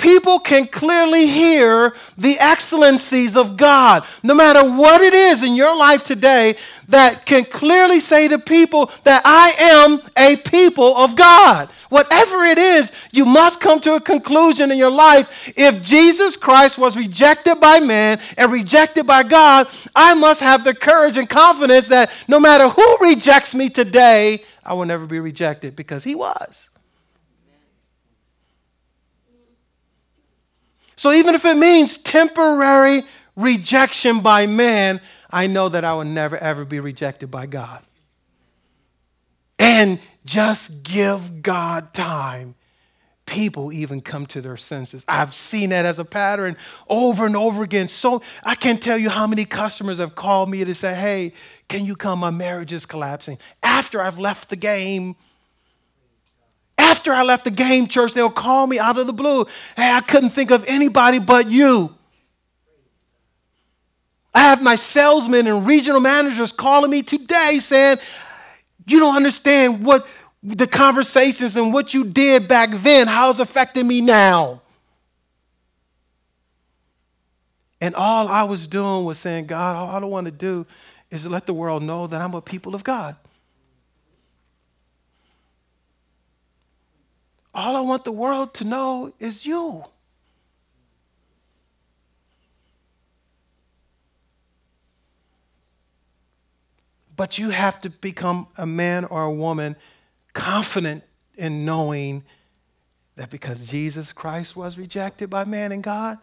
people 0.05 0.39
can 0.39 0.67
clearly 0.67 1.27
hear 1.27 1.95
the 2.19 2.39
excellencies 2.39 3.39
of 3.39 3.57
God. 3.57 4.05
No 4.23 4.35
matter 4.35 4.63
what 4.63 5.01
it 5.01 5.15
is 5.15 5.43
in 5.43 5.55
your 5.55 5.75
life 5.75 6.05
today, 6.05 6.57
that 6.89 7.25
can 7.25 7.47
clearly 7.47 8.01
say 8.01 8.29
to 8.29 8.39
people 8.39 8.91
that 9.05 9.23
I 9.25 9.55
am 9.59 10.03
a 10.15 10.37
people 10.37 10.95
of 10.99 11.17
God. 11.17 11.71
Whatever 11.89 12.45
it 12.45 12.59
is, 12.59 12.93
you 13.13 13.25
must 13.25 13.63
come 13.63 13.81
to 13.81 13.95
a 13.95 14.01
conclusion 14.01 14.71
in 14.71 14.77
your 14.77 14.91
life. 14.91 15.51
If 15.57 15.83
Jesus 15.83 16.37
Christ 16.37 16.77
was 16.77 16.99
rejected 16.99 17.59
by 17.59 17.81
man 17.81 18.21
and 18.37 18.53
rejected 18.53 19.07
by 19.07 19.23
God, 19.23 19.69
I 19.97 20.13
must 20.13 20.43
have 20.43 20.65
the 20.65 20.75
courage 20.75 21.17
and 21.17 21.31
confidence 21.31 21.89
that 21.89 22.11
no 22.29 22.39
matter 22.39 22.69
who 22.69 22.99
rejects 23.01 23.55
me 23.55 23.71
today, 23.71 24.45
I 24.63 24.75
will 24.75 24.85
never 24.85 25.07
be 25.07 25.19
rejected 25.19 25.75
because 25.77 26.05
he 26.05 26.15
was. 26.15 26.69
So 31.05 31.13
even 31.13 31.35
if 31.35 31.45
it 31.45 31.59
means 31.59 31.99
temporary 31.99 33.03
rejection 33.37 34.21
by 34.21 34.47
man, 34.47 35.03
I 35.31 35.49
know 35.49 35.69
that 35.69 35.85
I 35.85 35.93
will 35.93 36.07
never 36.07 36.39
ever 36.39 36.65
be 36.65 36.81
rejected 36.81 37.31
by 37.31 37.45
God. 37.45 37.83
And 39.59 39.99
just 40.25 40.83
give 40.83 41.43
God 41.43 41.93
time. 41.93 42.55
People 43.27 43.71
even 43.71 44.01
come 44.01 44.25
to 44.29 44.41
their 44.41 44.57
senses. 44.57 45.05
I've 45.07 45.35
seen 45.35 45.69
that 45.69 45.85
as 45.85 45.99
a 45.99 46.07
pattern 46.07 46.57
over 46.89 47.27
and 47.27 47.37
over 47.37 47.63
again. 47.63 47.89
So 47.89 48.23
I 48.43 48.55
can't 48.55 48.83
tell 48.83 48.97
you 48.97 49.11
how 49.11 49.27
many 49.27 49.45
customers 49.45 49.99
have 49.99 50.15
called 50.15 50.49
me 50.49 50.65
to 50.65 50.75
say, 50.75 50.95
hey, 50.95 51.35
can 51.69 51.85
you 51.85 51.97
come? 51.97 52.21
My 52.21 52.31
marriage 52.31 52.73
is 52.73 52.87
collapsing. 52.87 53.37
After 53.63 54.01
I've 54.01 54.19
left 54.19 54.49
the 54.49 54.57
game, 54.57 55.17
after 56.77 57.12
I 57.12 57.22
left 57.22 57.45
the 57.45 57.51
game 57.51 57.87
church, 57.87 58.14
they'll 58.14 58.31
call 58.31 58.66
me 58.66 58.79
out 58.79 58.99
of 58.99 59.07
the 59.07 59.12
blue. 59.12 59.45
Hey, 59.77 59.91
I 59.91 60.01
couldn't 60.01 60.31
think 60.31 60.51
of 60.51 60.64
anybody 60.66 61.18
but 61.18 61.47
you. 61.47 61.95
I 64.35 64.41
have 64.41 64.62
my 64.62 64.77
salesmen 64.77 65.47
and 65.47 65.66
regional 65.66 66.01
managers 66.01 66.51
calling 66.51 66.91
me 66.91 67.03
today 67.03 67.59
saying, 67.61 67.99
You 68.87 68.99
don't 68.99 69.14
understand 69.14 69.85
what 69.85 70.07
the 70.43 70.66
conversations 70.66 71.57
and 71.57 71.72
what 71.72 71.95
you 71.95 72.05
did 72.05 72.49
back 72.49 72.70
then, 72.70 73.07
how 73.07 73.31
it's 73.31 73.39
affecting 73.39 73.87
me 73.87 74.01
now. 74.01 74.61
And 77.81 77.95
all 77.95 78.29
I 78.29 78.43
was 78.43 78.66
doing 78.66 79.05
was 79.05 79.18
saying, 79.18 79.47
God, 79.47 79.77
all 79.77 80.03
I 80.03 80.05
want 80.07 80.27
to 80.27 80.31
do 80.31 80.66
is 81.11 81.27
let 81.27 81.47
the 81.47 81.55
world 81.55 81.83
know 81.83 82.07
that 82.07 82.20
I'm 82.20 82.35
a 82.35 82.41
people 82.41 82.75
of 82.75 82.83
God. 82.83 83.16
All 87.55 87.77
I 87.77 87.81
want 87.81 88.05
the 88.05 88.13
world 88.13 88.53
to 88.55 88.65
know 88.65 89.13
is 89.21 89.47
you. 89.47 89.85
But 97.17 97.39
you 97.39 97.51
have 97.51 97.81
to 97.83 97.91
become 97.91 98.49
a 98.59 98.67
man 98.67 99.05
or 99.05 99.23
a 99.23 99.31
woman 99.31 99.77
confident 100.33 101.05
in 101.37 101.65
knowing 101.65 102.25
that 103.15 103.31
because 103.31 103.69
Jesus 103.69 104.13
Christ 104.13 104.57
was 104.57 104.77
rejected 104.77 105.31
by 105.31 105.45
man 105.45 105.71
and 105.71 105.83
God, 105.83 106.19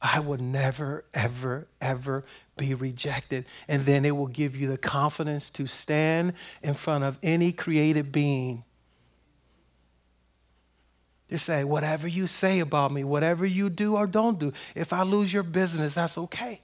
I 0.00 0.20
will 0.20 0.38
never, 0.38 1.04
ever, 1.12 1.68
ever 1.78 2.24
be 2.56 2.72
rejected. 2.72 3.44
And 3.68 3.84
then 3.84 4.06
it 4.06 4.16
will 4.16 4.28
give 4.28 4.56
you 4.56 4.68
the 4.68 4.78
confidence 4.78 5.50
to 5.50 5.66
stand 5.66 6.32
in 6.62 6.72
front 6.72 7.04
of 7.04 7.18
any 7.22 7.52
created 7.52 8.10
being 8.10 8.64
you 11.30 11.38
say, 11.38 11.64
whatever 11.64 12.08
you 12.08 12.26
say 12.26 12.60
about 12.60 12.92
me, 12.92 13.04
whatever 13.04 13.46
you 13.46 13.70
do 13.70 13.96
or 13.96 14.06
don't 14.06 14.38
do, 14.38 14.52
if 14.74 14.92
I 14.92 15.02
lose 15.02 15.32
your 15.32 15.42
business, 15.42 15.94
that's 15.94 16.18
okay. 16.18 16.60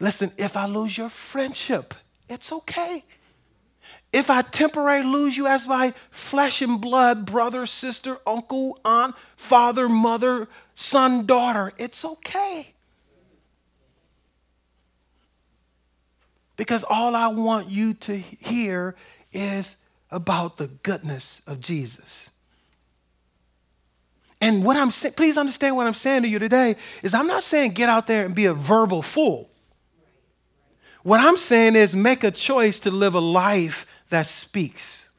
Listen, 0.00 0.32
if 0.36 0.56
I 0.56 0.66
lose 0.66 0.98
your 0.98 1.08
friendship, 1.08 1.94
it's 2.28 2.52
okay. 2.52 3.04
If 4.12 4.28
I 4.30 4.42
temporarily 4.42 5.06
lose 5.06 5.36
you 5.36 5.46
as 5.46 5.66
my 5.66 5.94
flesh 6.10 6.60
and 6.60 6.80
blood 6.80 7.24
brother, 7.24 7.66
sister, 7.66 8.18
uncle, 8.26 8.78
aunt, 8.84 9.14
father, 9.36 9.88
mother, 9.88 10.48
son, 10.74 11.24
daughter, 11.24 11.72
it's 11.78 12.04
okay. 12.04 12.72
Because 16.56 16.84
all 16.84 17.16
I 17.16 17.28
want 17.28 17.70
you 17.70 17.94
to 17.94 18.16
hear 18.16 18.94
is 19.32 19.76
about 20.12 20.58
the 20.58 20.68
goodness 20.68 21.42
of 21.46 21.60
Jesus. 21.60 22.30
And 24.40 24.64
what 24.64 24.76
I'm 24.76 24.90
saying, 24.90 25.14
please 25.14 25.36
understand 25.36 25.76
what 25.76 25.86
I'm 25.86 25.94
saying 25.94 26.22
to 26.22 26.28
you 26.28 26.38
today 26.38 26.76
is 27.02 27.14
I'm 27.14 27.26
not 27.26 27.44
saying 27.44 27.72
get 27.72 27.88
out 27.88 28.06
there 28.06 28.24
and 28.24 28.34
be 28.34 28.46
a 28.46 28.54
verbal 28.54 29.00
fool. 29.00 29.48
What 31.02 31.20
I'm 31.20 31.36
saying 31.36 31.74
is 31.74 31.96
make 31.96 32.22
a 32.22 32.30
choice 32.30 32.78
to 32.80 32.90
live 32.90 33.14
a 33.14 33.20
life 33.20 33.86
that 34.10 34.26
speaks. 34.26 35.14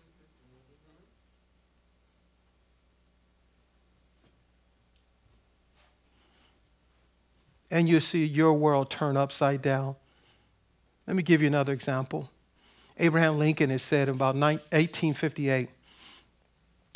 And 7.71 7.89
you 7.89 7.99
see 7.99 8.23
your 8.23 8.53
world 8.53 8.91
turn 8.91 9.17
upside 9.17 9.61
down. 9.61 9.95
Let 11.07 11.15
me 11.15 11.23
give 11.23 11.41
you 11.41 11.47
another 11.47 11.73
example. 11.73 12.29
Abraham 12.99 13.39
Lincoln 13.39 13.69
has 13.69 13.81
said 13.81 14.09
about 14.09 14.35
1858, 14.35 15.69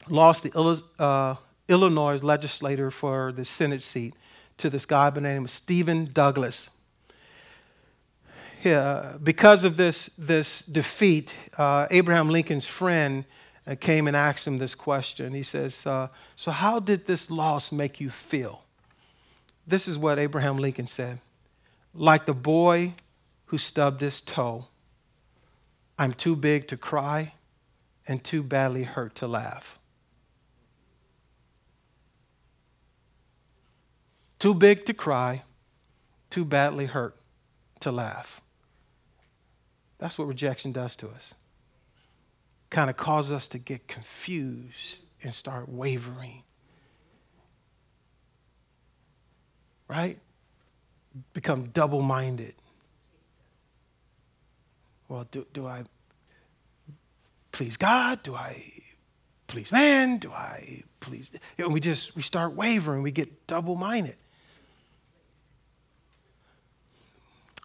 lost 0.10 0.44
the 0.44 0.82
uh, 1.00 1.36
Illinois 1.68 2.22
legislator 2.22 2.92
for 2.92 3.32
the 3.32 3.44
Senate 3.44 3.82
seat 3.82 4.14
to 4.58 4.70
this 4.70 4.86
guy 4.86 5.10
by 5.10 5.16
the 5.16 5.22
name 5.22 5.46
of 5.46 5.52
Stephen 5.52 6.10
Douglas. 6.14 6.70
Yeah, 8.64 9.18
because 9.22 9.64
of 9.64 9.78
this, 9.78 10.08
this 10.18 10.62
defeat, 10.62 11.36
uh, 11.58 11.88
Abraham 11.92 12.30
Lincoln's 12.30 12.66
friend 12.66 13.24
uh, 13.66 13.76
came 13.80 14.08
and 14.08 14.16
asked 14.16 14.48
him 14.48 14.58
this 14.58 14.76
question. 14.76 15.34
He 15.34 15.44
says, 15.44 15.76
So, 15.76 16.10
how 16.48 16.80
did 16.80 17.06
this 17.06 17.30
loss 17.30 17.72
make 17.72 18.00
you 18.00 18.10
feel? 18.10 18.64
This 19.68 19.88
is 19.88 19.98
what 19.98 20.18
Abraham 20.18 20.58
Lincoln 20.58 20.88
said 20.88 21.20
Like 21.94 22.26
the 22.26 22.34
boy 22.34 22.94
who 23.48 23.58
stubbed 23.58 24.02
his 24.02 24.22
toe, 24.22 24.68
I'm 25.98 26.14
too 26.14 26.36
big 26.36 26.68
to 26.68 26.78
cry 26.78 27.34
and 28.08 28.24
too 28.24 28.44
badly 28.44 28.84
hurt 28.84 29.16
to 29.16 29.28
laugh. 29.28 29.80
Too 34.40 34.54
big 34.54 34.86
to 34.86 34.94
cry, 34.94 35.44
too 36.30 36.46
badly 36.46 36.86
hurt 36.86 37.16
to 37.80 37.92
laugh. 37.92 38.42
That's 39.98 40.18
what 40.18 40.28
rejection 40.28 40.72
does 40.72 40.96
to 40.98 41.10
us. 41.10 41.34
Kind 42.70 42.90
of 42.90 42.98
causes 42.98 43.32
us 43.32 43.48
to 43.50 43.58
get 43.58 43.88
confused 43.88 45.06
and 45.24 45.34
start 45.34 45.68
wavering. 45.70 46.44
Right? 49.88 50.20
Become 51.34 51.70
double 51.70 52.02
minded. 52.02 52.54
Well, 55.08 55.28
do, 55.32 55.46
do 55.54 55.68
I 55.68 55.84
please 57.52 57.78
God? 57.78 58.24
Do 58.24 58.36
I 58.36 58.62
please 59.48 59.72
man? 59.72 60.18
Do 60.18 60.32
I 60.32 60.84
please? 61.00 61.32
And 61.58 61.74
we 61.74 61.80
just 61.80 62.16
we 62.16 62.22
start 62.22 62.54
wavering. 62.54 63.04
We 63.04 63.12
get 63.12 63.48
double 63.48 63.76
minded. 63.76 64.16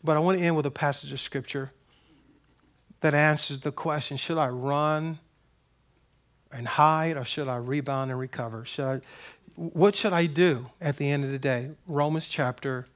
But 0.05 0.17
I 0.17 0.21
want 0.21 0.39
to 0.39 0.45
end 0.45 0.57
with 0.57 0.67
a 0.67 0.71
passage 0.71 1.13
of 1.13 1.21
scripture 1.21 1.71
that 3.01 3.15
answers 3.15 3.61
the 3.61 3.73
question 3.73 4.17
should 4.17 4.39
I 4.39 4.49
run 4.49 5.19
and 6.53 6.67
hide 6.67 7.17
or 7.17 7.25
should 7.25 7.49
I 7.49 7.57
rebound 7.57 8.11
and 8.11 8.19
recover? 8.19 8.65
Should 8.65 8.85
I, 8.85 9.01
what 9.57 9.95
should 9.95 10.13
I 10.13 10.27
do 10.27 10.67
at 10.81 10.97
the 10.97 11.09
end 11.09 11.25
of 11.25 11.31
the 11.31 11.39
day? 11.39 11.71
Romans 11.87 12.29
chapter 12.29 12.87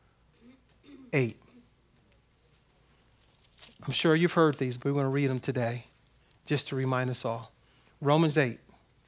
8. 1.12 1.36
I'm 3.86 3.92
sure 3.92 4.16
you've 4.16 4.32
heard 4.32 4.58
these, 4.58 4.76
but 4.76 4.86
we're 4.86 4.94
going 4.94 5.04
to 5.04 5.10
read 5.10 5.30
them 5.30 5.38
today 5.38 5.84
just 6.44 6.68
to 6.68 6.76
remind 6.76 7.08
us 7.08 7.24
all. 7.24 7.52
Romans 8.00 8.36
8, 8.36 8.58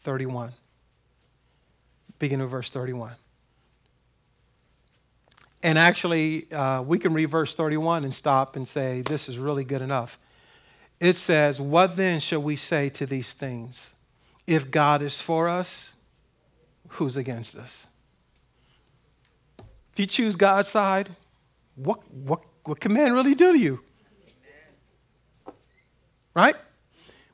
31. 0.02 0.52
Beginning 2.18 2.44
of 2.44 2.50
verse 2.50 2.70
31. 2.70 3.14
And 5.64 5.76
actually, 5.76 6.50
uh, 6.52 6.82
we 6.82 6.98
can 7.00 7.12
read 7.12 7.26
verse 7.26 7.56
31 7.56 8.04
and 8.04 8.14
stop 8.14 8.54
and 8.54 8.66
say, 8.66 9.02
this 9.02 9.28
is 9.28 9.38
really 9.38 9.64
good 9.64 9.82
enough. 9.82 10.18
It 11.00 11.16
says, 11.16 11.60
What 11.60 11.96
then 11.96 12.20
shall 12.20 12.42
we 12.42 12.56
say 12.56 12.88
to 12.90 13.06
these 13.06 13.32
things? 13.32 13.94
If 14.46 14.70
God 14.70 15.02
is 15.02 15.20
for 15.20 15.48
us, 15.48 15.94
who's 16.88 17.16
against 17.16 17.56
us? 17.56 17.86
If 19.92 19.98
you 19.98 20.06
choose 20.06 20.36
God's 20.36 20.70
side, 20.70 21.10
what, 21.76 22.00
what, 22.12 22.44
what 22.64 22.80
can 22.80 22.94
man 22.94 23.12
really 23.12 23.34
do 23.34 23.52
to 23.52 23.58
you? 23.58 23.80
Right? 26.34 26.56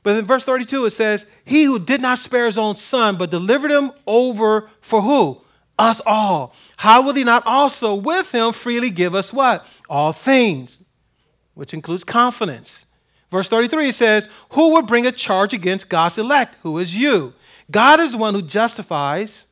But 0.03 0.17
in 0.17 0.25
verse 0.25 0.43
32, 0.43 0.85
it 0.85 0.91
says, 0.91 1.25
He 1.43 1.63
who 1.63 1.79
did 1.79 2.01
not 2.01 2.19
spare 2.19 2.45
his 2.45 2.57
own 2.57 2.75
son, 2.75 3.17
but 3.17 3.31
delivered 3.31 3.71
him 3.71 3.91
over 4.05 4.69
for 4.79 5.01
who? 5.01 5.41
Us 5.79 5.99
all. 6.05 6.53
How 6.77 7.01
will 7.01 7.15
he 7.15 7.23
not 7.23 7.45
also 7.45 7.95
with 7.95 8.31
him 8.31 8.53
freely 8.53 8.91
give 8.91 9.15
us 9.15 9.33
what? 9.33 9.65
All 9.89 10.13
things, 10.13 10.83
which 11.55 11.73
includes 11.73 12.03
confidence. 12.03 12.85
Verse 13.31 13.49
33 13.49 13.89
it 13.89 13.95
says, 13.95 14.29
Who 14.49 14.73
will 14.73 14.83
bring 14.83 15.07
a 15.07 15.11
charge 15.11 15.53
against 15.53 15.89
God's 15.89 16.17
elect? 16.17 16.55
Who 16.61 16.77
is 16.77 16.95
you? 16.95 17.33
God 17.71 17.99
is 17.99 18.11
the 18.11 18.17
one 18.17 18.33
who 18.33 18.41
justifies. 18.41 19.45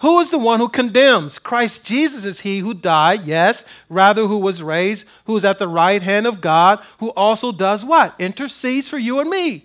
Who 0.00 0.18
is 0.20 0.30
the 0.30 0.38
one 0.38 0.60
who 0.60 0.68
condemns? 0.68 1.38
Christ 1.38 1.84
Jesus 1.84 2.24
is 2.24 2.40
he 2.40 2.60
who 2.60 2.72
died, 2.72 3.24
yes, 3.24 3.66
rather 3.90 4.26
who 4.26 4.38
was 4.38 4.62
raised, 4.62 5.06
who 5.26 5.36
is 5.36 5.44
at 5.44 5.58
the 5.58 5.68
right 5.68 6.02
hand 6.02 6.26
of 6.26 6.40
God, 6.40 6.82
who 6.98 7.10
also 7.10 7.52
does 7.52 7.84
what? 7.84 8.14
Intercedes 8.18 8.88
for 8.88 8.96
you 8.98 9.20
and 9.20 9.28
me. 9.28 9.64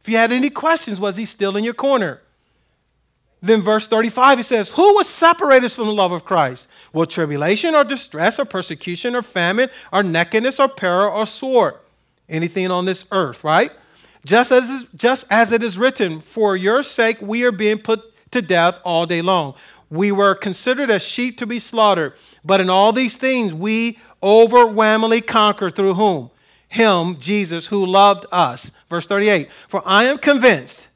If 0.00 0.08
you 0.08 0.16
had 0.16 0.30
any 0.30 0.48
questions, 0.48 1.00
was 1.00 1.16
he 1.16 1.24
still 1.24 1.56
in 1.56 1.64
your 1.64 1.74
corner? 1.74 2.20
Then 3.42 3.62
verse 3.62 3.88
35, 3.88 4.38
he 4.38 4.44
says, 4.44 4.70
Who 4.70 4.94
will 4.94 5.04
separate 5.04 5.64
us 5.64 5.74
from 5.74 5.86
the 5.86 5.92
love 5.92 6.12
of 6.12 6.24
Christ? 6.24 6.68
Will 6.92 7.06
tribulation 7.06 7.74
or 7.74 7.84
distress 7.84 8.38
or 8.38 8.44
persecution 8.44 9.16
or 9.16 9.22
famine 9.22 9.70
or 9.92 10.04
nakedness 10.04 10.60
or 10.60 10.68
peril 10.68 11.12
or 11.12 11.26
sword? 11.26 11.74
Anything 12.28 12.70
on 12.70 12.84
this 12.84 13.06
earth, 13.10 13.42
right? 13.42 13.72
Just 14.24 14.52
as, 14.52 14.86
just 14.94 15.26
as 15.30 15.50
it 15.50 15.62
is 15.62 15.78
written, 15.78 16.20
For 16.20 16.56
your 16.56 16.82
sake 16.84 17.20
we 17.20 17.42
are 17.44 17.52
being 17.52 17.78
put 17.78 18.09
to 18.30 18.42
death 18.42 18.78
all 18.84 19.06
day 19.06 19.22
long. 19.22 19.54
We 19.88 20.12
were 20.12 20.34
considered 20.34 20.90
as 20.90 21.02
sheep 21.02 21.38
to 21.38 21.46
be 21.46 21.58
slaughtered, 21.58 22.14
but 22.44 22.60
in 22.60 22.70
all 22.70 22.92
these 22.92 23.16
things 23.16 23.52
we 23.52 23.98
overwhelmingly 24.22 25.20
conquer 25.20 25.70
through 25.70 25.94
whom? 25.94 26.30
Him, 26.68 27.18
Jesus, 27.18 27.66
who 27.66 27.84
loved 27.84 28.26
us. 28.30 28.70
Verse 28.88 29.06
38 29.06 29.48
For 29.68 29.82
I 29.84 30.04
am 30.04 30.18
convinced, 30.18 30.88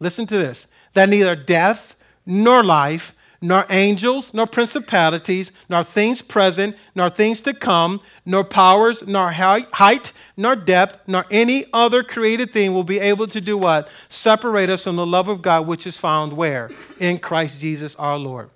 listen 0.00 0.26
to 0.26 0.38
this, 0.38 0.68
that 0.94 1.08
neither 1.08 1.36
death 1.36 1.94
nor 2.24 2.64
life, 2.64 3.14
nor 3.44 3.66
angels, 3.68 4.32
nor 4.32 4.46
principalities, 4.46 5.52
nor 5.68 5.84
things 5.84 6.22
present, 6.22 6.74
nor 6.94 7.10
things 7.10 7.42
to 7.42 7.52
come, 7.52 8.00
nor 8.24 8.42
powers, 8.42 9.06
nor 9.06 9.30
height, 9.30 10.12
nor 10.34 10.56
depth, 10.56 11.06
nor 11.06 11.26
any 11.30 11.66
other 11.70 12.02
created 12.02 12.50
thing 12.50 12.72
will 12.72 12.84
be 12.84 12.98
able 12.98 13.26
to 13.26 13.42
do 13.42 13.58
what? 13.58 13.86
Separate 14.08 14.70
us 14.70 14.84
from 14.84 14.96
the 14.96 15.04
love 15.04 15.28
of 15.28 15.42
God 15.42 15.66
which 15.66 15.86
is 15.86 15.94
found 15.94 16.32
where? 16.32 16.70
In 16.98 17.18
Christ 17.18 17.60
Jesus 17.60 17.94
our 17.96 18.16
Lord. 18.16 18.48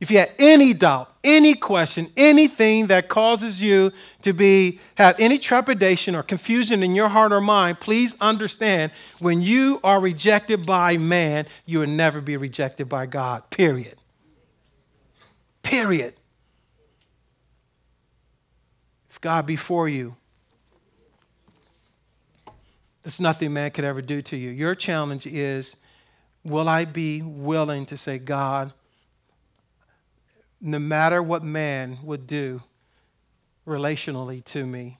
If 0.00 0.10
you 0.10 0.18
have 0.18 0.30
any 0.38 0.74
doubt, 0.74 1.14
any 1.22 1.54
question, 1.54 2.08
anything 2.16 2.88
that 2.88 3.08
causes 3.08 3.62
you 3.62 3.92
to 4.22 4.32
be 4.32 4.80
have 4.96 5.18
any 5.18 5.38
trepidation 5.38 6.14
or 6.14 6.22
confusion 6.22 6.82
in 6.82 6.94
your 6.94 7.08
heart 7.08 7.32
or 7.32 7.40
mind, 7.40 7.80
please 7.80 8.14
understand 8.20 8.92
when 9.20 9.40
you 9.40 9.80
are 9.82 10.00
rejected 10.00 10.66
by 10.66 10.96
man, 10.96 11.46
you 11.64 11.80
will 11.80 11.86
never 11.86 12.20
be 12.20 12.36
rejected 12.36 12.88
by 12.88 13.06
God. 13.06 13.48
Period. 13.50 13.96
Period. 15.62 16.14
If 19.08 19.20
God 19.20 19.46
before 19.46 19.88
you. 19.88 20.16
There's 23.02 23.20
nothing 23.20 23.52
man 23.52 23.70
could 23.70 23.84
ever 23.84 24.02
do 24.02 24.22
to 24.22 24.36
you. 24.36 24.50
Your 24.50 24.74
challenge 24.74 25.26
is 25.26 25.76
will 26.42 26.68
I 26.68 26.84
be 26.84 27.22
willing 27.22 27.86
to 27.86 27.96
say, 27.96 28.18
God, 28.18 28.72
no 30.64 30.78
matter 30.78 31.22
what 31.22 31.44
man 31.44 31.98
would 32.02 32.26
do 32.26 32.62
relationally 33.66 34.42
to 34.46 34.64
me, 34.64 34.98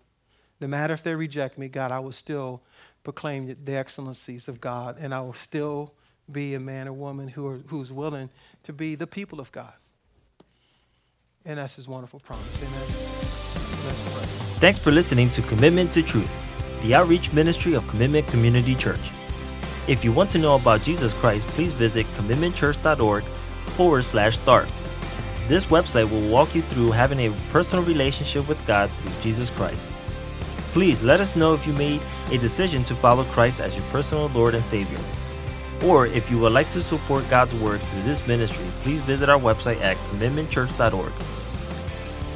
no 0.60 0.68
matter 0.68 0.92
if 0.92 1.02
they 1.02 1.14
reject 1.14 1.56
me, 1.56 1.68
God, 1.68 1.90
I 1.90 2.00
will 2.00 2.12
still 2.12 2.62
proclaim 3.02 3.56
the 3.64 3.74
excellencies 3.74 4.46
of 4.46 4.60
God, 4.60 4.96
and 5.00 5.14
I 5.14 5.20
will 5.22 5.32
still 5.32 5.94
be 6.30 6.54
a 6.54 6.60
man 6.60 6.86
or 6.86 6.92
woman 6.92 7.28
who 7.28 7.46
are, 7.46 7.60
who's 7.68 7.90
willing 7.90 8.28
to 8.62 8.72
be 8.74 8.94
the 8.94 9.06
people 9.06 9.40
of 9.40 9.50
God. 9.52 9.72
And 11.46 11.58
that's 11.58 11.76
his 11.76 11.88
wonderful 11.88 12.20
promise. 12.20 12.62
Amen. 12.62 12.86
Thanks 14.60 14.78
for 14.78 14.90
listening 14.90 15.30
to 15.30 15.42
Commitment 15.42 15.92
to 15.94 16.02
Truth, 16.02 16.38
the 16.82 16.94
outreach 16.94 17.32
ministry 17.32 17.72
of 17.72 17.86
Commitment 17.88 18.26
Community 18.28 18.74
Church. 18.74 19.10
If 19.88 20.04
you 20.04 20.12
want 20.12 20.30
to 20.32 20.38
know 20.38 20.56
about 20.56 20.82
Jesus 20.82 21.14
Christ, 21.14 21.46
please 21.48 21.72
visit 21.72 22.06
commitmentchurch.org 22.16 23.24
forward 23.76 24.02
slash 24.02 24.36
start. 24.36 24.68
This 25.46 25.66
website 25.66 26.10
will 26.10 26.26
walk 26.30 26.54
you 26.54 26.62
through 26.62 26.92
having 26.92 27.20
a 27.20 27.36
personal 27.50 27.84
relationship 27.84 28.48
with 28.48 28.66
God 28.66 28.90
through 28.90 29.20
Jesus 29.20 29.50
Christ. 29.50 29.92
Please 30.72 31.02
let 31.02 31.20
us 31.20 31.36
know 31.36 31.52
if 31.52 31.66
you 31.66 31.74
made 31.74 32.00
a 32.30 32.38
decision 32.38 32.82
to 32.84 32.94
follow 32.94 33.24
Christ 33.24 33.60
as 33.60 33.76
your 33.76 33.84
personal 33.86 34.28
Lord 34.28 34.54
and 34.54 34.64
Savior. 34.64 34.98
Or 35.84 36.06
if 36.06 36.30
you 36.30 36.38
would 36.38 36.52
like 36.52 36.70
to 36.70 36.80
support 36.80 37.28
God's 37.28 37.54
Word 37.56 37.82
through 37.82 38.02
this 38.04 38.26
ministry, 38.26 38.64
please 38.82 39.02
visit 39.02 39.28
our 39.28 39.38
website 39.38 39.80
at 39.82 39.98
commitmentchurch.org. 40.08 41.12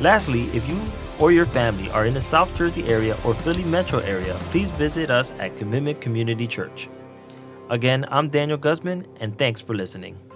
Lastly, 0.03 0.43
if 0.53 0.69
you 0.69 0.79
or 1.19 1.33
your 1.33 1.47
family 1.47 1.91
are 1.91 2.05
in 2.05 2.15
the 2.15 2.21
South 2.21 2.55
Jersey 2.55 2.87
area 2.89 3.17
or 3.25 3.33
Philly 3.35 3.65
metro 3.65 4.01
area, 4.01 4.35
please 4.51 4.71
visit 4.71 5.11
us 5.11 5.33
at 5.39 5.57
Commitment 5.57 6.01
Community 6.03 6.47
Church. 6.47 6.91
Again, 7.71 8.05
I'm 8.11 8.29
Daniel 8.29 8.59
Guzman, 8.59 9.07
and 9.19 9.37
thanks 9.39 9.63
for 9.63 9.75
listening. 9.75 10.28